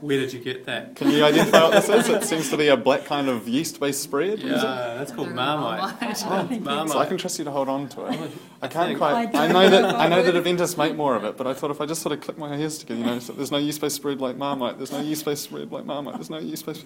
[0.00, 0.94] Where did you get that?
[0.94, 2.08] Can you identify what this is?
[2.10, 4.40] It seems to be a black kind of yeast-based spread.
[4.40, 4.64] Yeah, is it?
[4.66, 5.94] that's called Marmite.
[6.26, 6.90] Oh, Marmite.
[6.90, 8.30] So I can trust you to hold on to it.
[8.60, 9.34] I can't think- quite.
[9.34, 9.94] I I know that.
[9.94, 12.12] I know that Adventists make more of it, but I thought if I just sort
[12.12, 14.76] of click my heels together, you know, so there's no yeast-based spread like Marmite.
[14.76, 16.16] There's no yeast-based spread like Marmite.
[16.16, 16.84] There's no yeast-based.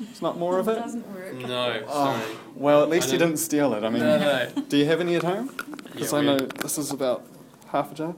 [0.00, 0.72] It's not more of it.
[0.72, 1.34] It doesn't work.
[1.36, 2.36] No, Oh, sorry.
[2.54, 3.82] well, at least you didn't- didn't steal it.
[3.84, 4.62] I mean, No, no.
[4.68, 5.50] do you have any at home?
[5.84, 7.24] Because Yeah, I know this is about
[7.68, 8.14] half a jar.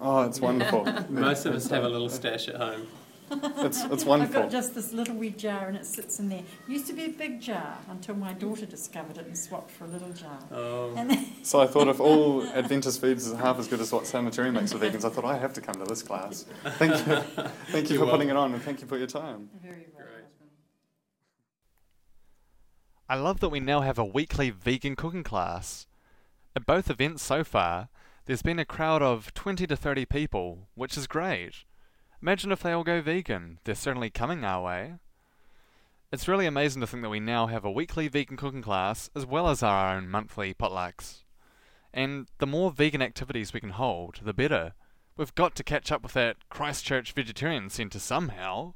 [0.00, 0.84] Oh, it's wonderful.
[1.10, 2.86] Most of us have a little stash at home.
[3.32, 6.42] It's it's I've got just this little wee jar and it sits in there.
[6.66, 9.88] Used to be a big jar until my daughter discovered it and swapped for a
[9.88, 10.38] little jar.
[10.50, 10.92] Oh.
[10.96, 14.06] And then, So I thought if all Adventist foods is half as good as what
[14.06, 16.44] Sanitarium makes for vegans, I thought I have to come to this class.
[16.64, 17.16] Thank you,
[17.68, 19.48] thank you You're for putting it on, and thank you for your time.
[19.62, 20.06] very well.
[23.08, 25.86] I love that we now have a weekly vegan cooking class.
[26.56, 27.88] At both events so far,
[28.30, 31.64] there's been a crowd of 20 to 30 people, which is great.
[32.22, 33.58] Imagine if they all go vegan.
[33.64, 34.94] They're certainly coming our way.
[36.12, 39.26] It's really amazing to think that we now have a weekly vegan cooking class as
[39.26, 41.24] well as our own monthly potlucks.
[41.92, 44.74] And the more vegan activities we can hold, the better.
[45.16, 48.74] We've got to catch up with that Christchurch Vegetarian Centre somehow.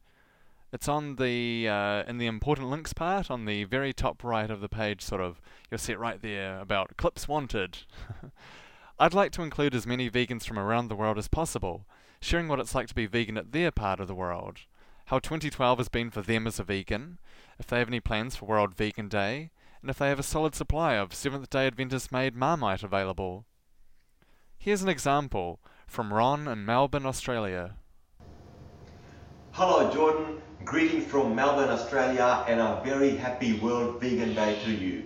[0.72, 4.60] It's on the uh, in the important links part on the very top right of
[4.60, 5.02] the page.
[5.02, 5.40] Sort of,
[5.70, 7.78] you'll see it right there about clips wanted.
[8.98, 11.86] I'd like to include as many vegans from around the world as possible,
[12.20, 14.58] sharing what it's like to be vegan at their part of the world,
[15.06, 17.18] how 2012 has been for them as a vegan,
[17.58, 19.50] if they have any plans for World Vegan Day,
[19.80, 23.46] and if they have a solid supply of Seventh Day Adventist made Marmite available.
[24.58, 27.76] Here's an example from Ron in Melbourne, Australia.
[29.52, 30.42] Hello, Jordan.
[30.64, 35.04] Greetings from Melbourne, Australia, and a very happy World Vegan Day to you.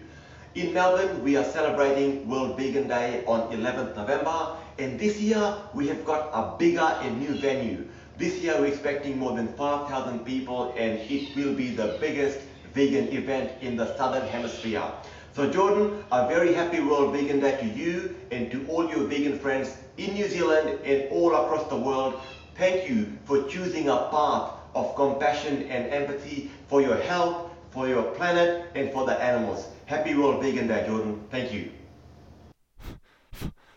[0.57, 5.87] In Melbourne, we are celebrating World Vegan Day on 11th November, and this year we
[5.87, 7.87] have got a bigger and new venue.
[8.19, 12.41] This year we're expecting more than 5,000 people, and it will be the biggest
[12.75, 14.91] vegan event in the Southern Hemisphere.
[15.35, 19.39] So Jordan, a very happy World Vegan Day to you and to all your vegan
[19.39, 22.21] friends in New Zealand and all across the world.
[22.57, 28.03] Thank you for choosing a path of compassion and empathy for your health, for your
[28.03, 29.68] planet, and for the animals.
[29.87, 31.22] Happy World Vegan Day, Jordan.
[31.31, 31.70] Thank you.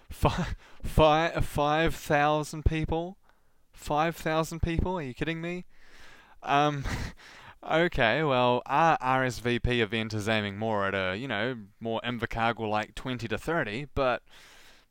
[0.10, 3.18] Five, five, five thousand people?
[3.72, 4.98] Five thousand people?
[4.98, 5.66] Are you kidding me?
[6.44, 6.86] Um,
[7.72, 12.96] okay, well, our RSVP event is aiming more at a, you know, more Invercargill like
[12.96, 14.24] 20 to 30, but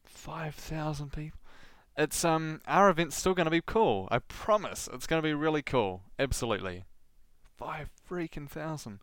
[0.05, 1.39] 5,000 people?
[1.97, 4.09] It's, um, our event's still gonna be cool.
[4.11, 4.89] I promise.
[4.93, 6.03] It's gonna be really cool.
[6.19, 6.83] Absolutely.
[7.57, 9.01] Five freaking thousand.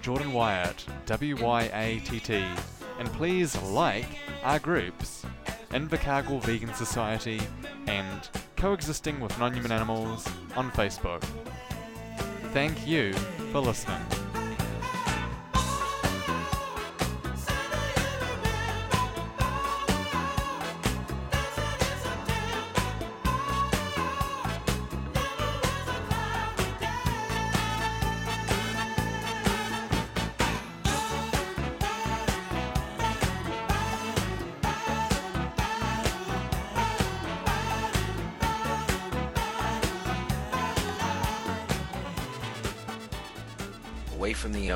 [0.00, 2.44] Jordan Wyatt, W Y A T T,
[2.98, 4.08] and please like
[4.42, 5.24] our groups,
[5.70, 7.40] Invercargill Vegan Society
[7.86, 11.22] and Coexisting with Non Human Animals on Facebook.
[12.52, 13.12] Thank you
[13.52, 14.31] for listening.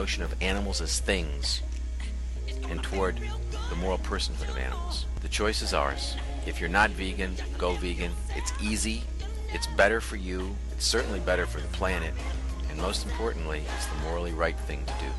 [0.07, 1.63] Notion of animals as things
[2.71, 3.19] and toward
[3.71, 5.05] the moral personhood of animals.
[5.21, 6.15] The choice is ours.
[6.47, 8.13] If you're not vegan, go vegan.
[8.37, 9.03] It's easy,
[9.53, 12.15] it's better for you, it's certainly better for the planet,
[12.71, 15.11] and most importantly, it's the morally right thing to do.